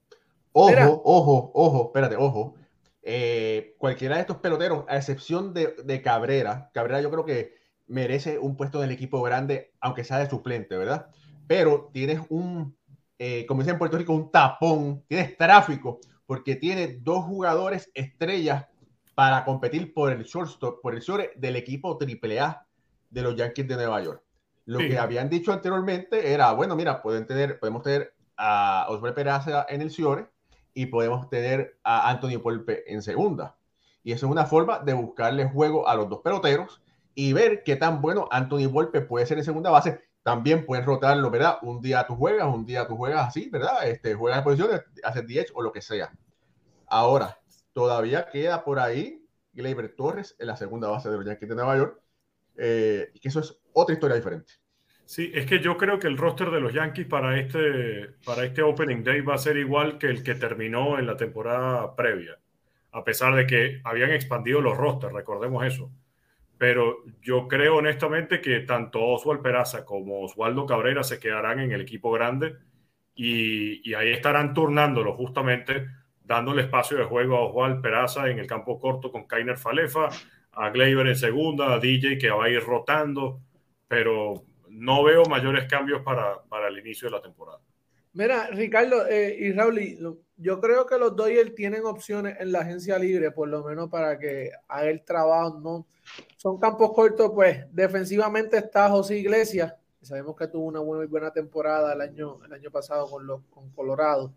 [0.52, 2.54] Ojo, ojo, ojo, espérate, ojo.
[3.02, 7.54] Eh, cualquiera de estos peloteros, a excepción de, Cabrera, Cabrera yo creo que
[7.86, 11.08] merece un puesto en el equipo grande, aunque sea de suplente, ¿verdad?
[11.46, 12.76] Pero tienes un,
[13.18, 18.66] eh, como dicen en Puerto Rico, un tapón, tienes tráfico, porque tiene dos jugadores estrellas
[19.14, 22.66] para competir por el shortstop, por el short del equipo AAA
[23.10, 24.23] de los Yankees de Nueva York.
[24.66, 29.66] Lo que habían dicho anteriormente era, bueno, mira, pueden tener, podemos tener a Osvaldo Peraza
[29.68, 30.26] en el Ciore
[30.72, 33.56] y podemos tener a Antonio Polpe en segunda.
[34.02, 36.82] Y eso es una forma de buscarle juego a los dos peloteros
[37.14, 40.00] y ver qué tan bueno Anthony Volpe puede ser en segunda base.
[40.22, 41.58] También pueden rotarlo, ¿verdad?
[41.62, 43.86] Un día tú juegas, un día tú juegas así, ¿verdad?
[43.86, 46.12] Este, juegas en posiciones, haces 10 o lo que sea.
[46.86, 47.38] Ahora,
[47.72, 51.76] todavía queda por ahí Gleyber Torres en la segunda base de los Yankees de Nueva
[51.76, 52.00] York.
[52.56, 54.54] Eh, que eso es otra historia diferente.
[55.06, 58.62] Sí, es que yo creo que el roster de los Yankees para este, para este
[58.62, 62.38] Opening Day va a ser igual que el que terminó en la temporada previa,
[62.92, 65.90] a pesar de que habían expandido los rosters, recordemos eso.
[66.56, 71.82] Pero yo creo honestamente que tanto Oswald Peraza como Oswaldo Cabrera se quedarán en el
[71.82, 72.56] equipo grande
[73.14, 75.86] y, y ahí estarán turnándolo justamente,
[76.22, 80.08] dándole espacio de juego a Oswald Peraza en el campo corto con Kainer Falefa,
[80.56, 83.40] a Gleyber en segunda, a DJ que va a ir rotando,
[83.88, 87.60] pero no veo mayores cambios para, para el inicio de la temporada.
[88.12, 89.80] Mira, Ricardo eh, y Raúl,
[90.36, 94.18] yo creo que los Dodgers tienen opciones en la agencia libre, por lo menos para
[94.18, 95.58] que haga el trabajo.
[95.60, 95.86] No
[96.36, 101.92] son campos cortos, pues defensivamente está José Iglesias, sabemos que tuvo una muy buena temporada
[101.92, 104.32] el año, el año pasado con, los, con Colorado.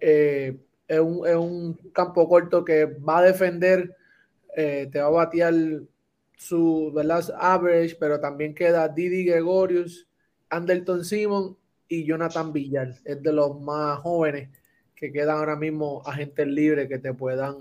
[0.00, 0.56] Eh,
[0.88, 3.94] es, un, es, un, campo corto que va a defender,
[4.54, 5.54] eh, te va a batear
[6.36, 7.24] su ¿verdad?
[7.38, 10.08] average, pero también queda Didi Gregorius,
[10.50, 11.56] Anderton Simon
[11.88, 12.94] y Jonathan Villar.
[13.04, 14.50] Es de los más jóvenes
[14.94, 17.56] que quedan ahora mismo agentes libres que te puedan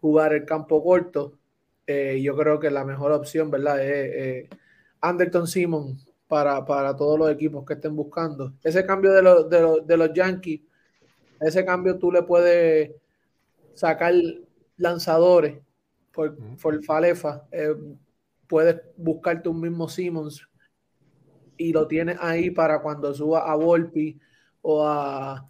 [0.00, 1.38] jugar el campo corto.
[1.86, 3.84] Eh, yo creo que la mejor opción, ¿verdad?
[3.84, 4.48] Es eh,
[5.00, 8.54] Anderton Simon para, para, todos los equipos que estén buscando.
[8.62, 10.60] Ese cambio de, de, de los Yankees,
[11.40, 12.92] ese cambio tú le puedes
[13.74, 14.14] sacar
[14.76, 15.58] lanzadores
[16.20, 17.46] por, por Falefa.
[17.50, 17.74] Eh,
[18.46, 20.46] puedes buscarte un mismo Simmons
[21.56, 24.18] y lo tienes ahí para cuando suba a Volpi
[24.62, 25.48] o a,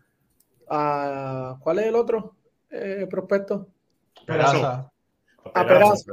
[0.68, 2.36] a ¿cuál es el otro
[2.70, 3.68] eh, prospecto?
[4.26, 4.90] Peraza.
[5.54, 6.12] A Peraza.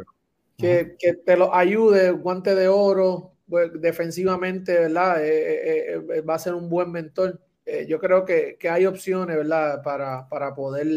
[0.57, 5.23] Que, que, te lo ayude, guante de oro, pues, defensivamente, ¿verdad?
[5.23, 7.39] Eh, eh, va a ser un buen mentor.
[7.87, 9.83] yo creo que, que, hay opciones, ¿verdad?
[9.83, 10.87] Para, para, poder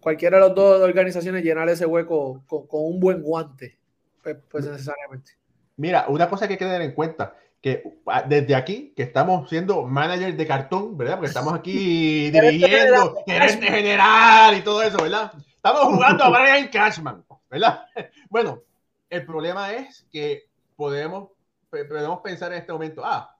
[0.00, 3.78] cualquiera de las dos organizaciones llenar ese hueco con, con un buen guante,
[4.22, 5.32] pues, pues necesariamente.
[5.76, 9.48] Mira, una cosa que hay que tener en cuenta, que ah, desde aquí, que estamos
[9.48, 11.14] siendo manager de cartón, ¿verdad?
[11.14, 15.32] Porque estamos aquí dirigiendo, gerente general y todo eso, ¿verdad?
[15.54, 17.86] Estamos jugando a Brian Cashman, ¿verdad?
[18.30, 18.62] Bueno,
[19.08, 21.30] el problema es que podemos,
[21.70, 23.34] podemos pensar en este momento, ah,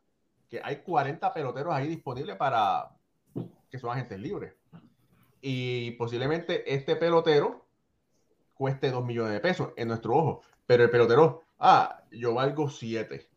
[0.48, 2.88] que hay 40 peloteros ahí disponibles para
[3.70, 4.54] que son agentes libres.
[5.40, 7.64] Y posiblemente este pelotero
[8.54, 13.28] cueste 2 millones de pesos en nuestro ojo, pero el pelotero, ah, yo valgo 7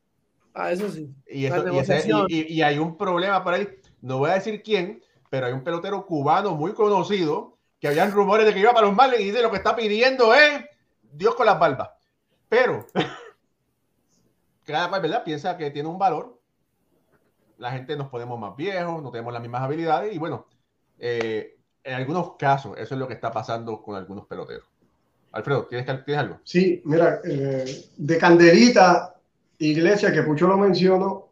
[0.53, 1.13] Ah, eso sí.
[1.27, 3.67] Y, y, hay un problema por ahí,
[4.01, 8.45] no voy a decir quién, pero hay un pelotero cubano muy conocido que habían rumores
[8.45, 10.65] de que iba para los males y dice lo que está pidiendo es
[11.13, 11.89] Dios con las barbas.
[12.49, 12.85] Pero
[14.65, 15.23] cada cual, ¿verdad?
[15.23, 16.37] Piensa que tiene un valor.
[17.57, 20.47] La gente nos ponemos más viejos, no tenemos las mismas habilidades y bueno,
[20.99, 24.65] eh, en algunos casos eso es lo que está pasando con algunos peloteros.
[25.32, 26.39] Alfredo, ¿tienes, algo?
[26.43, 29.15] Sí, mira, eh, de Candelita
[29.59, 31.29] Iglesia, que Pucho lo mencionó,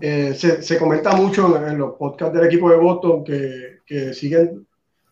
[0.00, 4.64] eh, se, comenta mucho en, los podcasts del equipo de Boston que, que, siguen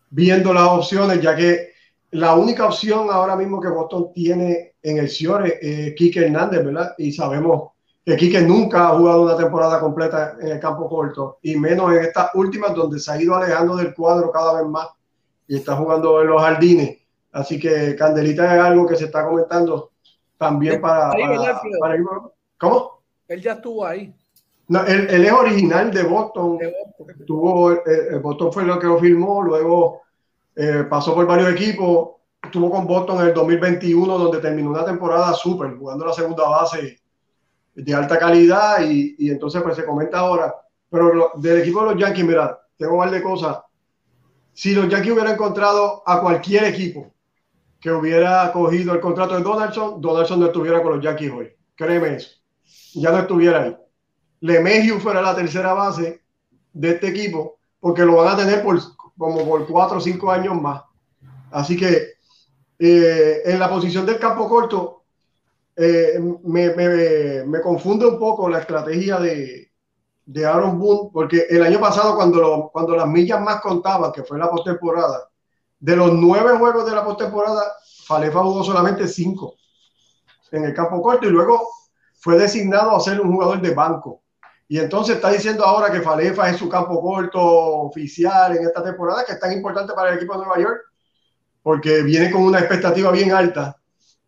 [0.09, 1.71] viendo las opciones, ya que
[2.11, 6.93] la única opción ahora mismo que Boston tiene en el Ciore es Quique Hernández, ¿verdad?
[6.97, 7.70] Y sabemos
[8.05, 11.99] que Quique nunca ha jugado una temporada completa en el campo corto, y menos en
[11.99, 14.87] estas últimas donde se ha ido alejando del cuadro cada vez más
[15.47, 16.99] y está jugando en los jardines.
[17.31, 19.91] Así que Candelita es algo que se está comentando
[20.37, 21.97] también para, para, para
[22.57, 23.01] ¿Cómo?
[23.27, 24.13] Él ya estuvo ahí.
[24.67, 26.57] No, él, es original de Boston.
[27.27, 30.01] Tuvo, eh, eh, Boston fue lo que lo firmó, luego
[30.55, 32.11] eh, pasó por varios equipos.
[32.41, 37.00] Estuvo con Boston en el 2021, donde terminó una temporada súper, jugando la segunda base
[37.75, 38.83] de alta calidad.
[38.83, 40.55] Y, y, entonces, pues se comenta ahora.
[40.89, 43.59] Pero del equipo de los Yankees, mira, tengo par de cosas.
[44.53, 47.13] Si los Yankees hubieran encontrado a cualquier equipo
[47.79, 51.51] que hubiera cogido el contrato de Donaldson, Donaldson no estuviera con los Yankees hoy.
[51.75, 52.41] Créeme eso
[52.93, 53.77] ya no estuviera ahí.
[54.41, 56.21] Lemegio fuera la tercera base
[56.73, 58.79] de este equipo, porque lo van a tener por,
[59.17, 60.81] como por cuatro o cinco años más.
[61.51, 62.13] Así que
[62.79, 65.00] eh, en la posición del campo corto,
[65.75, 69.71] eh, me, confunde un poco la estrategia de,
[70.25, 74.37] de Aaron Boone, porque el año pasado, cuando, cuando las millas más contaban, que fue
[74.37, 75.29] la postemporada,
[75.79, 77.63] de los nueve juegos de la postemporada,
[78.05, 79.55] Falefa jugó solamente cinco
[80.51, 81.67] en el campo corto y luego
[82.19, 84.21] fue designado a ser un jugador de banco.
[84.67, 89.25] Y entonces está diciendo ahora que Falefa es su campo corto oficial en esta temporada,
[89.25, 90.81] que es tan importante para el equipo de Nueva York,
[91.63, 93.80] porque viene con una expectativa bien alta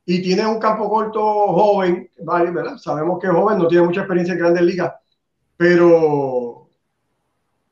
[0.05, 2.09] y tiene un campo corto joven.
[2.17, 2.77] ¿verdad?
[2.77, 4.93] Sabemos que es joven, no tiene mucha experiencia en grandes ligas,
[5.57, 6.67] pero,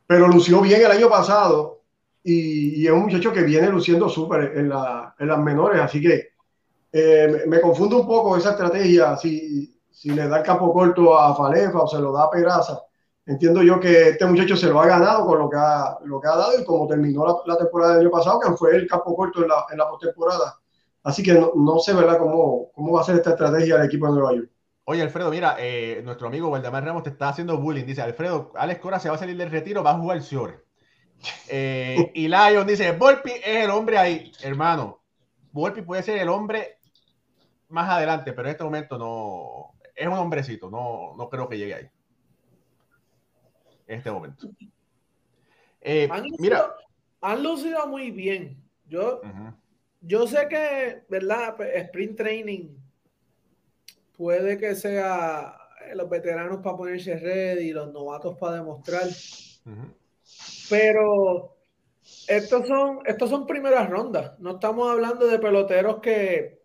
[0.08, 1.82] pero lució bien el año pasado
[2.24, 6.32] y, es un muchacho que viene luciendo súper en, la, en, las menores, así que
[6.92, 9.18] eh, me, confunde un poco esa estrategia.
[9.18, 12.82] Si, si le da el campo corto a Falefa o se lo da a Peraza.
[13.26, 16.28] Entiendo yo que este muchacho se lo ha ganado con lo que ha, lo que
[16.28, 19.44] ha dado y como terminó la, temporada del año pasado, que fue el campo corto
[19.44, 20.61] en la, en la postemporada.
[21.04, 24.08] Así que no, no, sé, ¿verdad?, cómo, cómo va a ser esta estrategia del equipo
[24.08, 24.52] de Nueva York.
[24.84, 27.86] Oye, Alfredo, mira, eh, nuestro amigo Waldemar Ramos te está haciendo bullying.
[27.86, 30.60] Dice, Alfredo, Alex Cora se va a salir del retiro, va a jugar el Ciore.
[31.50, 34.32] Eh, y Lion dice, Volpi es el hombre ahí.
[34.42, 35.04] Hermano,
[35.52, 36.80] Volpi puede ser el hombre
[37.70, 41.76] más adelante, pero en este momento no, es un hombrecito, no, no creo que llegue
[41.76, 41.90] ahí.
[43.86, 44.50] En este momento.
[45.82, 46.76] Eh, han mira.
[47.22, 48.64] Han lucido muy bien.
[48.88, 49.22] Yo,
[50.02, 51.56] yo sé que, ¿verdad?
[51.56, 52.70] Pues, sprint training
[54.18, 55.58] puede que sea
[55.96, 59.08] los veteranos para ponerse ready, los novatos para demostrar.
[60.70, 61.56] Pero
[62.28, 64.40] estos son, estos son primeras rondas.
[64.40, 66.62] No estamos hablando de peloteros que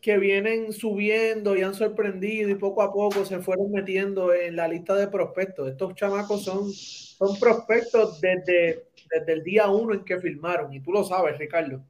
[0.00, 4.68] que vienen subiendo y han sorprendido y poco a poco se fueron metiendo en la
[4.68, 5.68] lista de prospectos.
[5.68, 10.92] Estos chamacos son, son prospectos desde, desde el día uno en que firmaron, y tú
[10.92, 11.82] lo sabes, Ricardo.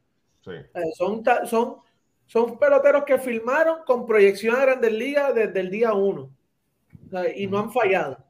[0.51, 1.76] Eh, son, son,
[2.26, 6.30] son peloteros que firmaron con proyección a Grandes Ligas desde el día uno
[7.34, 8.24] y no han fallado.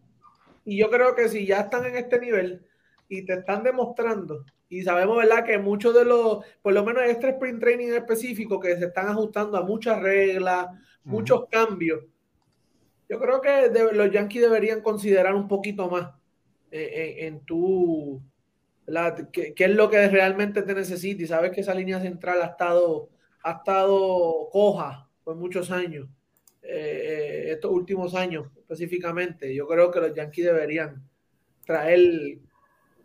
[0.64, 2.66] Y yo creo que si ya están en este nivel
[3.08, 7.30] y te están demostrando y sabemos, ¿verdad?, que muchos de los, por lo menos este
[7.30, 10.68] sprint training específico, que se están ajustando a muchas reglas,
[11.04, 12.04] muchos cambios.
[13.08, 16.10] Yo creo que los Yankees deberían considerar un poquito más
[16.70, 18.20] eh, en, tu
[19.32, 21.22] ¿Qué, es lo que realmente te necesita?
[21.22, 23.10] Y sabes que esa línea central ha estado,
[23.42, 26.08] ha estado coja por muchos años,
[26.62, 29.54] eh, estos últimos años específicamente.
[29.54, 31.02] Yo creo que los Yankees deberían
[31.66, 32.38] traer,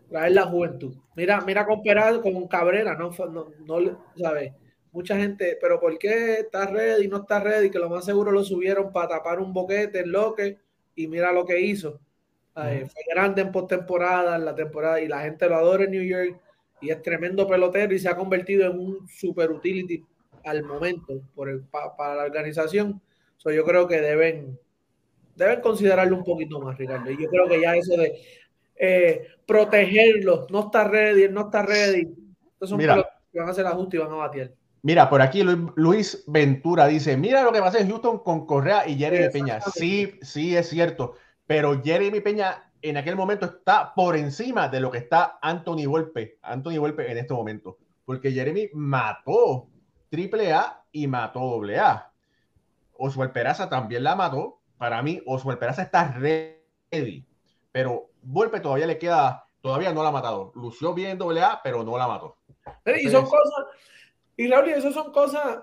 [0.09, 0.95] traer la juventud.
[1.15, 4.53] Mira, mira comparar con Cabrera, no, no, no ¿sabes?
[4.93, 7.69] Mucha gente, pero ¿por qué está ready no está ready?
[7.69, 10.59] Que lo más seguro lo subieron para tapar un boquete en lo que
[10.95, 11.99] y mira lo que hizo
[12.53, 16.39] fue grande en postemporada, en la temporada, y la gente lo adora en New York,
[16.81, 20.03] y es tremendo pelotero y se ha convertido en un super utility
[20.43, 21.61] al momento por el,
[21.97, 23.01] para la organización.
[23.37, 24.59] So, yo creo que deben,
[25.35, 27.09] deben considerarlo un poquito más, Ricardo.
[27.09, 28.13] Y yo creo que ya eso de
[28.75, 32.01] eh, protegerlo, no está ready, no está ready.
[32.01, 34.53] Entonces son que van a hacer ajuste y van a batir.
[34.81, 35.43] Mira, por aquí
[35.75, 39.61] Luis Ventura dice, mira lo que pasa en Houston con Correa y Jerry Peña.
[39.61, 44.91] Sí, sí, es cierto pero Jeremy Peña en aquel momento está por encima de lo
[44.91, 49.67] que está Anthony Volpe, Anthony Volpe en este momento, porque Jeremy mató
[50.09, 52.11] triple A y mató doble A.
[52.93, 54.61] Oswald Peraza también la mató.
[54.77, 57.25] Para mí, Oswald Peraza está ready,
[57.71, 60.51] pero Volpe todavía le queda, todavía no la ha matado.
[60.55, 62.37] Lució bien doble A, pero no la mató.
[62.85, 63.65] y son cosas,
[64.35, 65.59] y Raúl, eso son cosas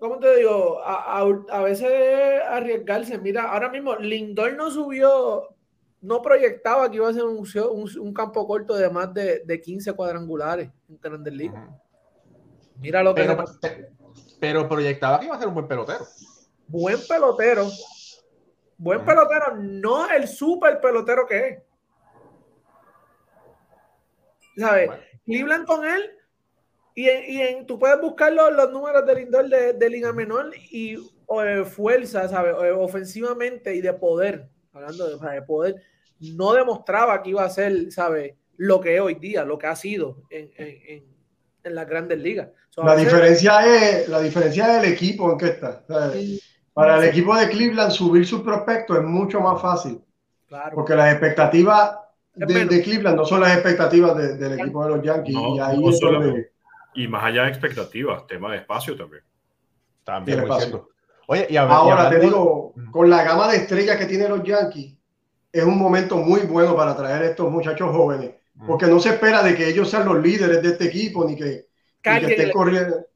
[0.00, 0.80] ¿cómo te digo?
[0.82, 3.18] A, a, veces arriesgarse.
[3.18, 5.54] Mira, ahora mismo Lindor no subió,
[6.00, 7.46] no proyectaba que iba a ser un,
[8.00, 11.68] un, campo corto de más de, de 15 cuadrangulares en Grandes Ligas.
[12.80, 13.22] Mira lo que.
[13.22, 13.44] Pero,
[14.40, 16.06] pero, proyectaba que iba a ser un buen pelotero.
[16.66, 17.68] Buen pelotero.
[18.78, 21.62] Buen pelotero, no el super pelotero que es.
[24.56, 24.90] ¿Sabes?
[25.26, 26.19] Cleveland con él
[26.94, 30.96] y, en, tú puedes buscar los, números del Lindor de, Liga Menor y
[31.64, 32.54] fuerza, ¿sabes?
[32.76, 35.76] ofensivamente y de poder, hablando de, poder,
[36.20, 38.34] no demostraba que iba a ser, ¿sabes?
[38.56, 41.04] Lo que es hoy día, lo que ha sido en, en,
[41.64, 42.48] en las grandes ligas.
[42.76, 45.84] la, diferencia es, la diferencia del equipo en que está.
[46.72, 50.00] Para el equipo de Cleveland subir sus prospectos es mucho más fácil.
[50.46, 50.74] Claro.
[50.74, 51.92] Porque las expectativas
[52.34, 55.34] de, Cleveland no son las expectativas del equipo de los Yankees.
[55.34, 56.00] y ahí es
[56.94, 59.22] y más allá de expectativas, tema de espacio también.
[60.04, 60.44] También,
[61.26, 64.96] Oye, y ahora te digo, con la gama de estrellas que tienen los Yankees,
[65.52, 68.32] es un momento muy bueno para traer a estos muchachos jóvenes,
[68.66, 71.66] porque no se espera de que ellos sean los líderes de este equipo, ni que,
[72.02, 73.06] estén corriendo.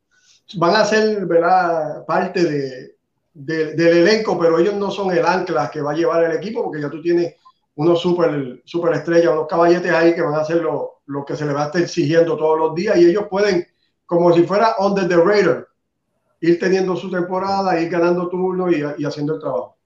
[0.54, 2.04] Van a ser ¿verdad?
[2.06, 2.94] parte de,
[3.32, 6.80] del elenco, pero ellos no son el ancla que va a llevar el equipo, porque
[6.80, 7.34] ya tú tienes
[7.74, 11.44] unos super, super estrellas, unos caballetes ahí que van a hacer lo, lo que se
[11.44, 13.66] les va a estar exigiendo todos los días y ellos pueden,
[14.06, 15.68] como si fuera under the radar,
[16.40, 19.76] ir teniendo su temporada, ir ganando turno y, y haciendo el trabajo.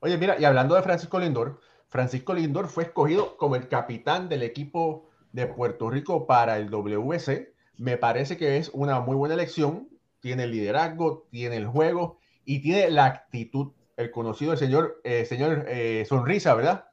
[0.00, 4.42] Oye, mira, y hablando de Francisco Lindor, Francisco Lindor fue escogido como el capitán del
[4.42, 7.54] equipo de Puerto Rico para el WC.
[7.78, 9.88] Me parece que es una muy buena elección.
[10.20, 13.72] Tiene el liderazgo, tiene el juego y tiene la actitud.
[13.96, 16.86] El conocido señor, eh, señor eh, Sonrisa, ¿verdad?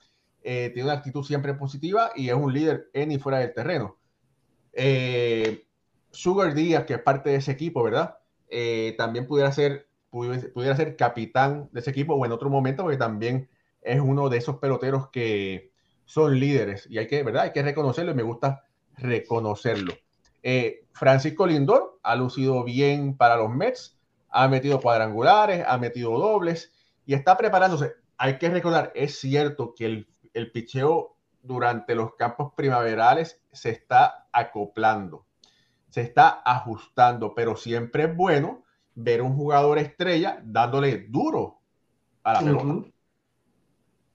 [0.43, 3.97] Eh, tiene una actitud siempre positiva y es un líder en y fuera del terreno.
[4.73, 5.67] Eh,
[6.09, 8.17] Sugar Díaz, que es parte de ese equipo, ¿verdad?
[8.49, 12.97] Eh, también pudiera ser, pudiera, ser capitán de ese equipo o en otro momento, porque
[12.97, 13.49] también
[13.81, 15.71] es uno de esos peloteros que
[16.05, 17.43] son líderes y hay que, ¿verdad?
[17.43, 18.65] Hay que reconocerlo y me gusta
[18.97, 19.93] reconocerlo.
[20.93, 23.97] Francisco Lindor ha lucido bien para los Mets,
[24.29, 26.71] ha metido cuadrangulares, ha metido dobles
[27.05, 27.93] y está preparándose.
[28.17, 34.27] Hay que recordar, es cierto que el el picheo durante los campos primaverales se está
[34.31, 35.25] acoplando,
[35.89, 38.63] se está ajustando, pero siempre es bueno
[38.95, 41.59] ver un jugador estrella dándole duro
[42.23, 42.87] a la pelota.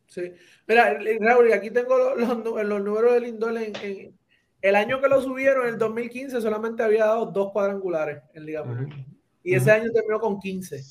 [0.06, 0.32] Sí.
[0.66, 3.56] Mira, Raúl, aquí tengo los, números del Lindor.
[3.58, 4.16] En,
[4.62, 8.64] el año que lo subieron, en el 2015, solamente había dado dos cuadrangulares en Liga
[9.42, 10.82] Y ese año terminó con 15.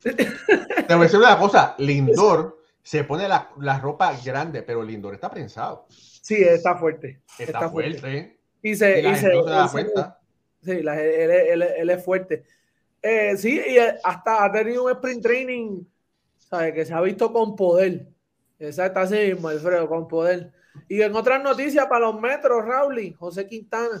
[0.00, 5.14] Te voy a decir una cosa, Lindor se pone la, la, ropa grande, pero Lindor
[5.14, 5.86] está prensado.
[5.88, 7.22] Sí, está fuerte.
[7.38, 8.38] Está, fuerte.
[8.62, 10.18] Y se, y se, da cuenta.
[10.62, 12.44] Sí, la, él, él, él, es fuerte.
[13.00, 15.84] Eh, sí, y hasta ha tenido un sprint training,
[16.36, 16.72] ¿sabe?
[16.72, 18.06] Que se ha visto con poder.
[18.58, 20.52] Exacto, así mismo, Alfredo, con poder.
[20.88, 24.00] Y en otras noticias para los metros, Raúl, José Quintana.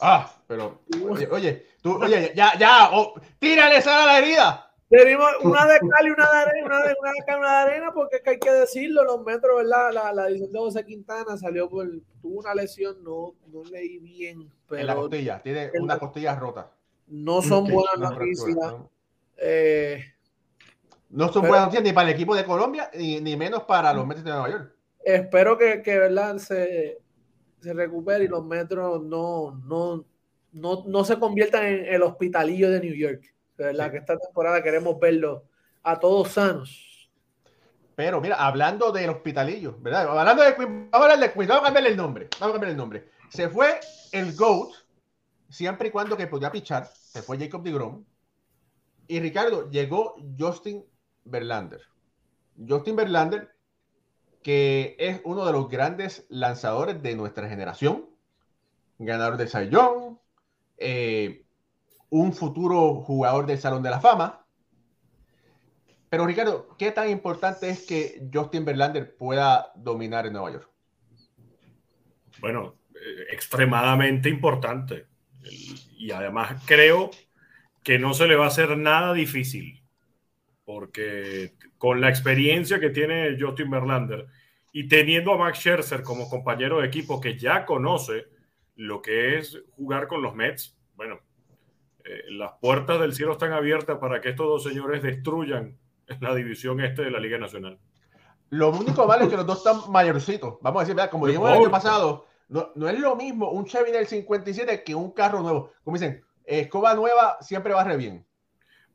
[0.00, 4.69] Ah, pero, oye, oye, tú, oye, ya, ya, oh, tírale esa a la herida.
[4.90, 7.92] Tenemos una de cal y una de arena, una de, una de, una de arena,
[7.94, 9.92] porque hay que decirlo, los metros, ¿verdad?
[9.92, 11.88] La, la edición de José Quintana salió por,
[12.20, 14.50] tuvo una lesión, no, no leí bien.
[14.68, 16.72] Pero en la costilla, tiene una costilla rota.
[17.06, 18.56] No son buenas noticias.
[18.56, 18.90] ¿no?
[19.36, 20.02] Eh,
[21.10, 24.04] no son buenas noticias ni para el equipo de Colombia, ni, ni menos para los
[24.04, 24.74] Mets de Nueva York.
[25.04, 26.38] Espero que, que ¿verdad?
[26.38, 26.98] Se,
[27.60, 30.04] se recupere y los metros no, no,
[30.50, 33.32] no, no se conviertan en el hospitalillo de New York.
[33.66, 33.90] ¿Verdad?
[33.90, 35.44] Que esta temporada queremos verlo
[35.82, 37.10] a todos sanos.
[37.94, 40.08] Pero mira, hablando del hospitalillo, ¿verdad?
[40.08, 42.28] Hablando de vamos a hablar de vamos a cambiarle el nombre.
[42.38, 43.08] Vamos a cambiarle el nombre.
[43.28, 43.78] Se fue
[44.12, 44.72] el GOAT,
[45.48, 46.86] siempre y cuando que podía pichar.
[46.86, 48.04] Se fue Jacob DeGrom.
[49.06, 50.84] Y Ricardo, llegó Justin
[51.24, 51.82] Verlander.
[52.66, 53.50] Justin Verlander,
[54.42, 58.08] que es uno de los grandes lanzadores de nuestra generación,
[58.98, 60.18] ganador de Sayón,
[60.78, 61.44] eh,
[62.10, 64.44] un futuro jugador del Salón de la Fama.
[66.08, 70.68] Pero Ricardo, ¿qué tan importante es que Justin Verlander pueda dominar en Nueva York?
[72.40, 75.06] Bueno, eh, extremadamente importante.
[75.96, 77.10] Y además creo
[77.82, 79.82] que no se le va a hacer nada difícil,
[80.64, 84.26] porque con la experiencia que tiene Justin Verlander
[84.72, 88.26] y teniendo a Max Scherzer como compañero de equipo que ya conoce
[88.76, 91.20] lo que es jugar con los Mets, bueno,
[92.04, 95.76] eh, las puertas del cielo están abiertas para que estos dos señores destruyan
[96.20, 97.78] la división este de la Liga Nacional.
[98.50, 100.58] Lo único malo es que los dos están mayorcitos.
[100.60, 103.92] Vamos a decir, como dijimos el año pasado, no, no, es lo mismo un Chevy
[103.92, 105.72] del 57 que un carro nuevo.
[105.84, 108.26] Como dicen, escoba nueva siempre va re bien.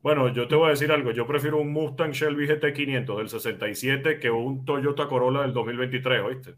[0.02, 1.10] Bueno, yo te voy a decir algo.
[1.10, 6.54] Yo prefiero un Mustang Shelby GT500 del 67 que un Toyota Corolla del 2023, ¿oíste?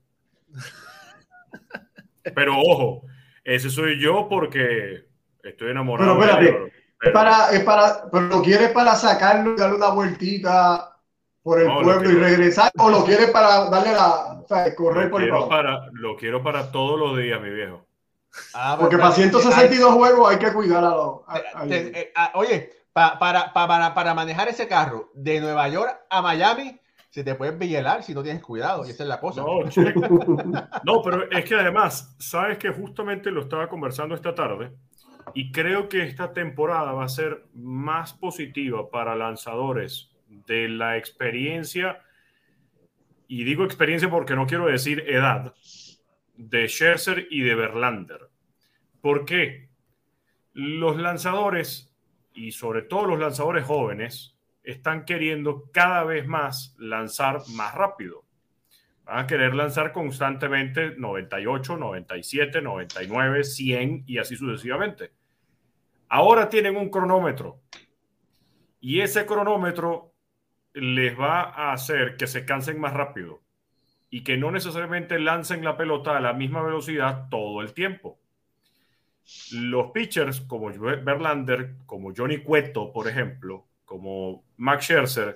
[2.34, 3.06] Pero ojo,
[3.44, 5.07] ese soy yo porque
[5.42, 6.18] estoy enamorado.
[6.18, 10.96] Pero espérate, es para, es para, pero lo quieres para sacarlo y darle una vueltita
[11.42, 15.22] por el pueblo y regresar, o lo quieres para darle la, o sea, correr por
[15.22, 15.48] el pueblo.
[15.48, 17.86] Para, lo quiero para todos los días, mi viejo.
[18.54, 21.20] Ah, Porque para 162 juegos hay que cuidar a los.
[21.70, 26.78] Eh, ah, oye, para, para, para, manejar ese carro de Nueva York a Miami,
[27.10, 29.40] se te puede billelar si no tienes cuidado, y esa es la cosa.
[29.40, 29.60] No,
[30.84, 34.72] no, pero es que además, sabes que justamente lo estaba conversando esta tarde,
[35.38, 42.02] y creo que esta temporada va a ser más positiva para lanzadores de la experiencia,
[43.28, 45.54] y digo experiencia porque no quiero decir edad,
[46.34, 48.30] de Scherzer y de Verlander.
[49.00, 49.68] ¿Por qué?
[50.54, 51.96] Los lanzadores,
[52.34, 58.24] y sobre todo los lanzadores jóvenes, están queriendo cada vez más lanzar más rápido.
[59.04, 65.16] Van a querer lanzar constantemente 98, 97, 99, 100 y así sucesivamente.
[66.08, 67.60] Ahora tienen un cronómetro
[68.80, 70.14] y ese cronómetro
[70.72, 73.42] les va a hacer que se cansen más rápido
[74.10, 78.18] y que no necesariamente lancen la pelota a la misma velocidad todo el tiempo.
[79.52, 85.34] Los pitchers como Verlander, como Johnny Cueto, por ejemplo, como Max Scherzer,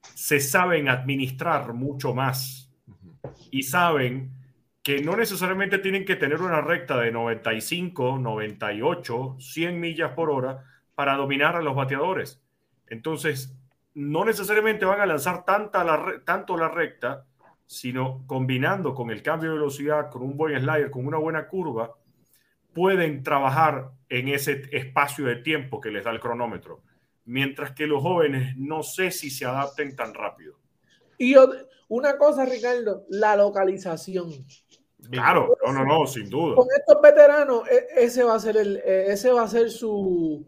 [0.00, 2.72] se saben administrar mucho más
[3.50, 4.30] y saben
[4.84, 10.62] que no necesariamente tienen que tener una recta de 95, 98, 100 millas por hora
[10.94, 12.40] para dominar a los bateadores.
[12.86, 13.56] Entonces,
[13.94, 15.84] no necesariamente van a lanzar tanta
[16.24, 17.26] tanto la recta
[17.66, 21.96] sino combinando con el cambio de velocidad, con un buen slider, con una buena curva,
[22.72, 26.82] pueden trabajar en ese espacio de tiempo que les da el cronómetro.
[27.24, 30.58] Mientras que los jóvenes no sé si se adapten tan rápido.
[31.16, 31.34] Y
[31.88, 34.30] una cosa, Ricardo, la localización.
[35.10, 36.56] Claro, no, no, no, sin duda.
[36.56, 40.46] Con estos veteranos, e, ese va a ser el, e, ese va a ser su,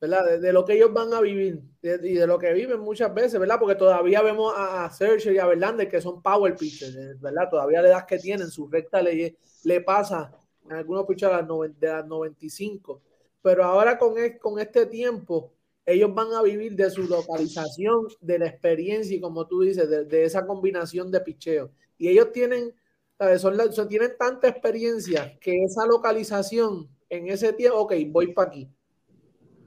[0.00, 3.58] de, lo que ellos van a vivir y de lo que viven muchas veces, ¿verdad?
[3.58, 7.48] Porque todavía vemos a, Sergio y a Verlander que son power pitchers, ¿verdad?
[7.50, 10.32] Todavía la edad que tienen, su recta le, le pasa
[10.64, 11.46] en algunos pitchers
[11.78, 13.00] de las 95.
[13.42, 15.52] Pero ahora con, con este tiempo,
[15.86, 20.24] ellos van a vivir de su localización, de la experiencia y como tú dices, de,
[20.24, 21.70] esa combinación de picheo.
[21.98, 22.74] Y ellos tienen,
[23.38, 28.70] Son, tienen tanta experiencia que esa localización en ese tiempo, ok, voy para aquí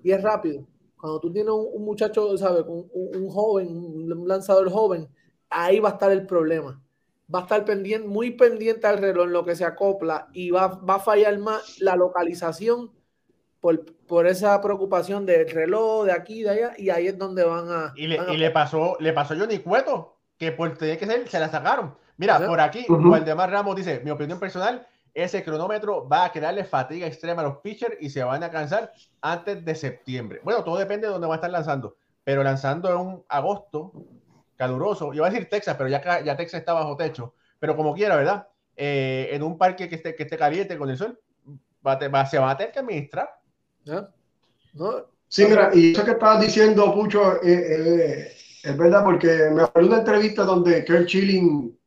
[0.08, 0.66] y es rápido.
[1.00, 2.64] Cuando tú tienes un, muchacho, ¿sabes?
[2.66, 5.08] Un, joven, un lanzador joven,
[5.50, 6.82] ahí va a estar el problema.
[7.34, 10.68] Va a estar pendiente, muy pendiente al reloj en lo que se acopla y va,
[10.68, 12.92] va a fallar más la localización
[13.60, 17.70] por, por, esa preocupación del reloj, de aquí, de allá, y ahí es donde van
[17.70, 17.94] a.
[17.98, 21.28] Y le, y le pasó, le pasó a Johnny Cueto, que por tener que ser,
[21.28, 21.96] se la sacaron.
[22.18, 26.64] Mira, por aquí, uh Waldemar Ramos dice: Mi opinión personal, ese cronómetro va a crearle
[26.64, 28.92] fatiga extrema a los pitchers y se van a cansar
[29.22, 30.42] antes de septiembre.
[30.44, 33.94] Bueno, todo depende de dónde va a estar lanzando, pero lanzando en un agosto
[34.56, 37.94] caluroso, yo iba a decir Texas, pero ya, ya Texas está bajo techo, pero como
[37.94, 38.48] quiera, ¿verdad?
[38.76, 41.20] Eh, en un parque que esté, que esté caliente con el sol,
[41.86, 43.30] va, va, se va a tener que administrar.
[43.86, 44.08] ¿No?
[45.28, 49.90] Sí, mira, y eso que estabas diciendo, Pucho, eh, eh, es verdad, porque me acuerdo
[49.90, 51.78] de una entrevista donde Kurt Chilling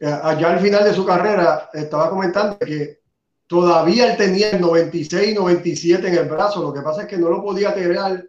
[0.00, 3.00] allá al final de su carrera estaba comentando que
[3.46, 6.62] todavía él tenía el 96, 97 en el brazo.
[6.62, 8.24] Lo que pasa es que no lo podía tirar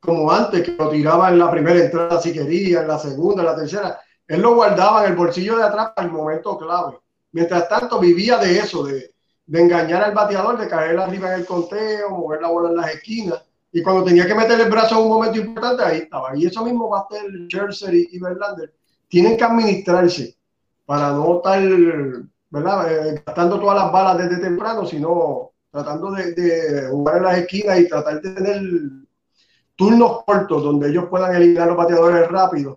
[0.00, 3.46] como antes, que lo tiraba en la primera entrada si quería, en la segunda, en
[3.46, 4.00] la tercera.
[4.26, 6.98] Él lo guardaba en el bolsillo de atrás para el momento clave.
[7.32, 9.12] Mientras tanto, vivía de eso, de,
[9.46, 12.94] de engañar al bateador, de caer arriba en el conteo, mover la bola en las
[12.94, 13.42] esquinas.
[13.70, 16.36] Y cuando tenía que meter el brazo en un momento importante, ahí estaba.
[16.36, 18.72] Y eso mismo va a ser Scherzer y Verlander.
[19.08, 20.36] Tienen que administrarse
[20.84, 21.60] para no estar
[22.52, 22.92] ¿verdad?
[22.92, 27.88] Eh, gastando todas las balas desde temprano, sino tratando de, jugar en las esquinas y
[27.88, 28.62] tratar de tener
[29.74, 32.76] turnos cortos donde ellos puedan eliminar los bateadores rápidos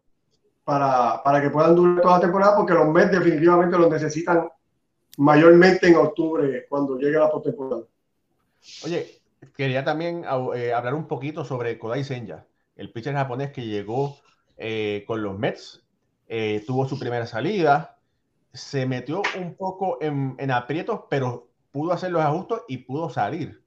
[0.63, 4.47] para, para que puedan durar toda la temporada, porque los Mets definitivamente los necesitan
[5.17, 7.83] mayormente en octubre cuando llegue la postemporada.
[8.85, 9.19] Oye,
[9.57, 10.23] quería también
[10.55, 12.45] eh, hablar un poquito sobre Kodai Senja,
[12.77, 14.17] el pitcher japonés que llegó
[14.55, 15.83] eh, con los Mets,
[16.65, 17.94] tuvo su primera salida,
[18.55, 23.61] se metió un poco en, aprietos, pero pudo hacer los ajustes y pudo salir.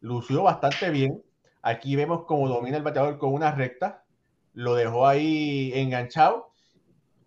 [0.00, 1.22] Lució bastante bien.
[1.62, 4.04] Aquí vemos cómo domina el bateador con una recta.
[4.52, 6.52] Lo dejó ahí enganchado.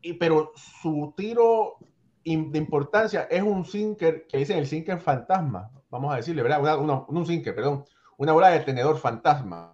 [0.01, 1.77] Y, pero su tiro
[2.23, 5.71] de importancia es un sinker que dicen el sinker fantasma.
[5.89, 6.77] Vamos a decirle, ¿verdad?
[6.79, 7.85] un sinker, perdón.
[8.17, 9.73] Una bola de tenedor fantasma.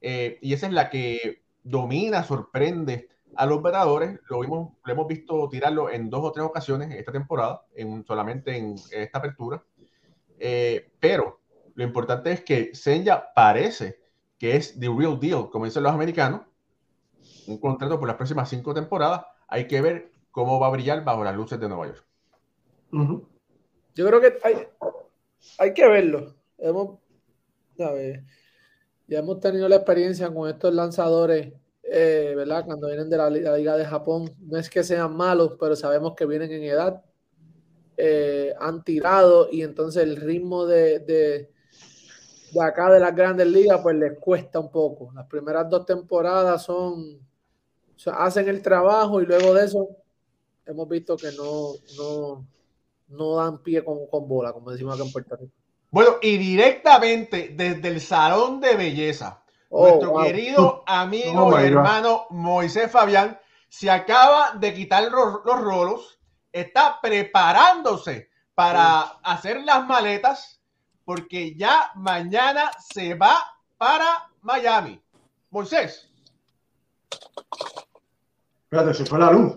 [0.00, 5.06] Eh, y esa es la que domina, sorprende a los bateadores lo, vimos, lo hemos
[5.06, 9.62] visto tirarlo en dos o tres ocasiones en esta temporada, en, solamente en, esta apertura.
[10.38, 11.40] Eh, pero
[11.74, 14.00] lo importante es que Senya parece
[14.38, 16.42] que es the real deal, como dicen los americanos.
[17.46, 19.24] Un contrato por las próximas cinco temporadas.
[19.48, 22.04] Hay que ver cómo va a brillar bajo las luces de Nueva York.
[23.94, 24.66] Yo creo que hay,
[25.58, 26.34] hay que verlo.
[26.58, 26.98] Hemos,
[27.76, 31.54] ya hemos tenido la experiencia con estos lanzadores
[31.94, 32.64] eh, ¿verdad?
[32.64, 36.24] Cuando vienen de la, Liga de Japón, no es que sean malos, pero sabemos que
[36.24, 37.02] vienen en edad,
[37.98, 41.50] eh, han tirado y entonces el ritmo de, de,
[42.58, 45.12] acá de las grandes ligas pues les cuesta un poco.
[45.12, 47.20] Las primeras dos temporadas son,
[48.06, 49.88] hacen el trabajo y luego de eso
[50.64, 52.46] hemos visto que no, no,
[53.08, 55.52] no dan pie con, con bola, como decimos acá en Puerto Rico.
[55.90, 59.41] Bueno, y directamente desde el Salón de Belleza,
[59.74, 66.20] Oh, Nuestro querido amigo oh, y hermano Moisés Fabián se acaba de quitar los, rolos,
[66.52, 70.62] está preparándose para hacer las maletas
[71.06, 73.42] porque ya mañana se va
[73.78, 75.00] para Miami.
[75.48, 76.06] Moisés.
[78.64, 79.54] Espérate, se fue la luz.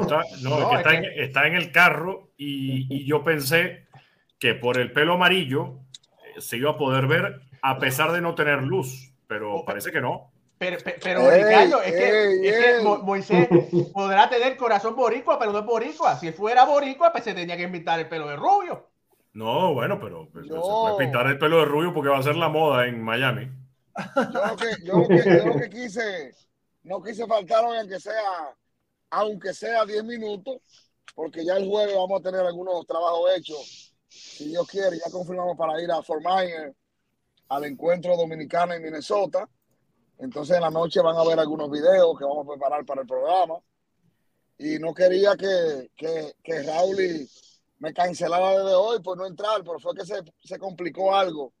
[0.00, 3.86] está, no, está, en, está, en, el carro y, y, yo pensé
[4.40, 5.78] que por el pelo amarillo
[6.24, 10.00] eh, se iba a poder ver a pesar de no tener luz pero parece que
[10.00, 10.32] no.
[10.58, 13.48] Pero, pero Ricardo, es, que, Moisés
[13.92, 16.18] podrá tener corazón boricua, pero no es boricua.
[16.18, 18.88] Si fuera boricua, pues se tenía que pintar el pelo de rubio.
[19.34, 22.34] No, bueno, pero pues, se puede pintar el pelo de rubio porque va a ser
[22.34, 23.48] la moda en Miami.
[24.16, 26.34] Yo lo que, yo lo que, yo lo que quise,
[26.82, 28.56] no quise faltar hoy, aunque sea,
[29.10, 30.60] aunque sea 10 minutos,
[31.14, 33.94] porque ya el jueves vamos a tener algunos trabajos hechos.
[34.08, 36.74] Si Dios quiere, ya confirmamos para ir a Fort Myers
[37.48, 39.48] al encuentro dominicano en Minnesota.
[40.18, 43.06] Entonces en la noche van a ver algunos videos que vamos a preparar para el
[43.06, 43.58] programa.
[44.58, 47.28] Y no quería que, que, que Raúl
[47.78, 51.52] me cancelara desde hoy por no entrar, pero fue que se, se complicó algo.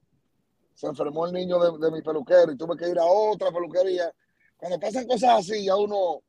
[0.74, 4.12] Se enfermó el niño de, mi peluquero y tuve que ir a otra peluquería.
[4.56, 6.22] Cuando pasan cosas así, ya uno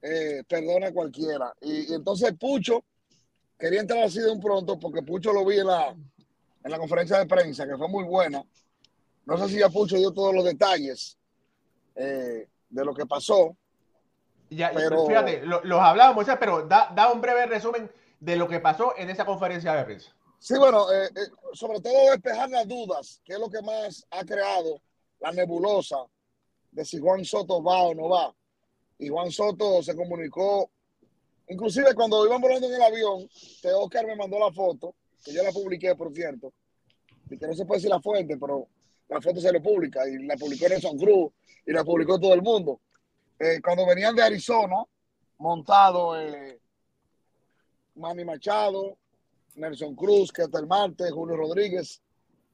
[0.00, 1.52] eh, perdona a cualquiera.
[1.60, 2.84] Y, y, entonces Pucho
[3.58, 7.18] quería entrar así de un pronto porque Pucho lo vi en la, en la conferencia
[7.18, 8.44] de prensa, que fue muy buena
[9.26, 11.18] no sé si ya Pucho dio todos los detalles
[11.96, 13.56] eh, de lo que pasó.
[14.50, 15.06] Ya, pero...
[15.06, 19.26] Fíjate, los hablábamos, pero da, da, un breve resumen de lo que pasó en esa
[19.26, 20.14] conferencia de prensa.
[20.38, 24.24] Sí, bueno, eh, eh, sobre todo despejar las dudas, que es lo que más ha
[24.24, 24.80] creado
[25.18, 25.96] la nebulosa
[26.70, 28.32] de si Juan Soto va o no va.
[28.98, 30.70] Y Juan Soto se comunicó,
[31.48, 33.28] inclusive cuando iban volando en el avión,
[33.74, 36.52] Oscar me mandó la foto, que yo la publiqué, por cierto,
[37.28, 38.68] y que no se puede decir la fuente, pero
[39.08, 41.32] la foto se le publica y la publicó Nelson Cruz
[41.64, 42.80] y la publicó todo el mundo.
[43.38, 44.76] Eh, cuando venían de Arizona,
[45.38, 46.60] montado eh,
[47.96, 48.98] Manny Machado,
[49.54, 52.02] Nelson Cruz, Ketel Marte, Julio Rodríguez,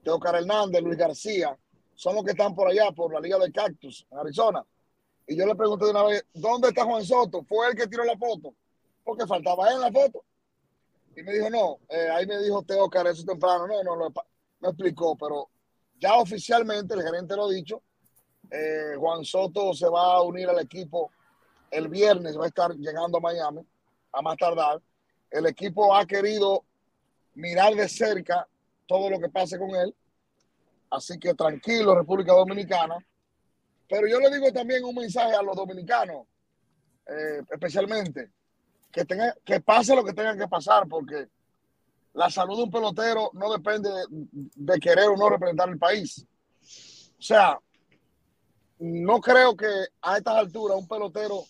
[0.03, 1.57] Teocar Hernández, Luis García,
[1.95, 4.65] son los que están por allá, por la Liga de Cactus, en Arizona.
[5.27, 7.45] Y yo le pregunté de una vez, ¿dónde está Juan Soto?
[7.45, 8.55] Fue él que tiró la foto,
[9.05, 10.25] porque faltaba él en la foto.
[11.17, 14.13] Y me dijo, no, eh, ahí me dijo Teocar eso temprano, no, no, no,
[14.61, 15.49] me explicó, pero
[16.03, 17.81] ya oficialmente, el gerente lo ha dicho,
[18.51, 21.13] eh, Juan Soto se va a unir al equipo
[21.71, 23.65] el viernes, va a estar llegando a Miami,
[24.13, 24.83] a más tardar.
[25.31, 26.65] el equipo ha querido
[27.35, 28.47] mirar de cerca
[28.87, 29.95] todo lo que pase con él.
[30.91, 32.97] Así que tranquilo, República Dominicana.
[33.89, 36.27] Pero yo le digo también un mensaje a los dominicanos,
[37.07, 38.31] eh, especialmente,
[38.91, 41.29] que, tenga, que pase lo que tenga que pasar, porque
[42.15, 46.27] la salud de un pelotero no depende de, querer o no representar el país.
[47.19, 47.59] O sea,
[48.79, 49.71] no creo que
[50.03, 51.45] a estas alturas un pelotero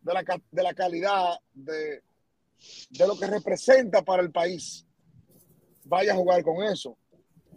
[0.00, 2.02] de la, de la calidad de,
[2.90, 4.84] de lo que representa para el país
[5.84, 6.96] vaya a jugar con eso.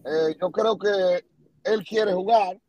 [0.05, 1.25] Eh, yo creo que
[1.63, 2.59] él quiere jugar.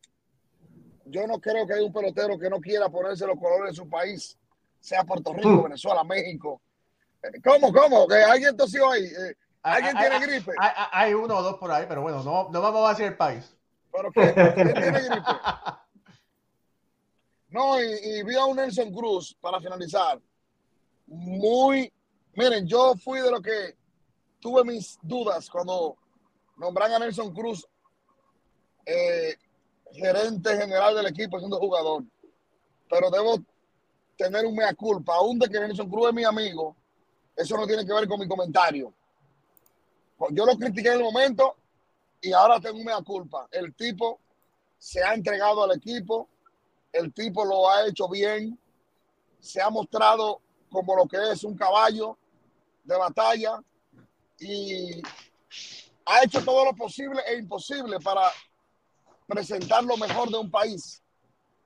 [1.06, 3.88] Yo no creo que haya un pelotero que no quiera ponerse los colores de su
[3.88, 4.38] país,
[4.80, 5.62] sea Puerto Rico, mm.
[5.64, 6.60] Venezuela, México.
[7.22, 8.06] Eh, ¿Cómo, cómo?
[8.06, 9.04] ¿Que alguien tosió ahí?
[9.04, 10.52] Eh, ¿Alguien tiene gripe?
[10.58, 13.56] Hay, uno o dos por ahí, pero bueno, no, no vamos a decir el país.
[13.92, 14.32] ¿Pero qué?
[14.54, 15.22] ¿Quién tiene gripe?
[17.48, 20.18] No, y, y vi a un Nelson Cruz para finalizar.
[21.06, 21.92] Muy,
[22.32, 23.76] miren, yo fui de lo que
[24.40, 25.98] tuve mis dudas cuando
[26.56, 27.68] nombran a Nelson Cruz
[28.86, 29.36] eh,
[29.92, 32.04] gerente general del equipo siendo jugador.
[32.88, 33.36] Pero debo
[34.16, 36.76] tener un mea culpa, aún de que Nelson Cruz es mi amigo,
[37.36, 38.92] eso no tiene que ver con mi comentario.
[40.30, 41.56] Yo lo critiqué en el momento
[42.20, 43.48] y ahora tengo un mea culpa.
[43.50, 44.20] El tipo
[44.78, 46.28] se ha entregado al equipo,
[46.92, 48.58] el tipo lo ha hecho bien,
[49.40, 52.16] se ha mostrado como lo que es un caballo
[52.84, 53.62] de batalla,
[54.38, 55.00] y
[56.04, 58.22] ha hecho todo lo posible e imposible para
[59.26, 61.02] presentar lo mejor de un país.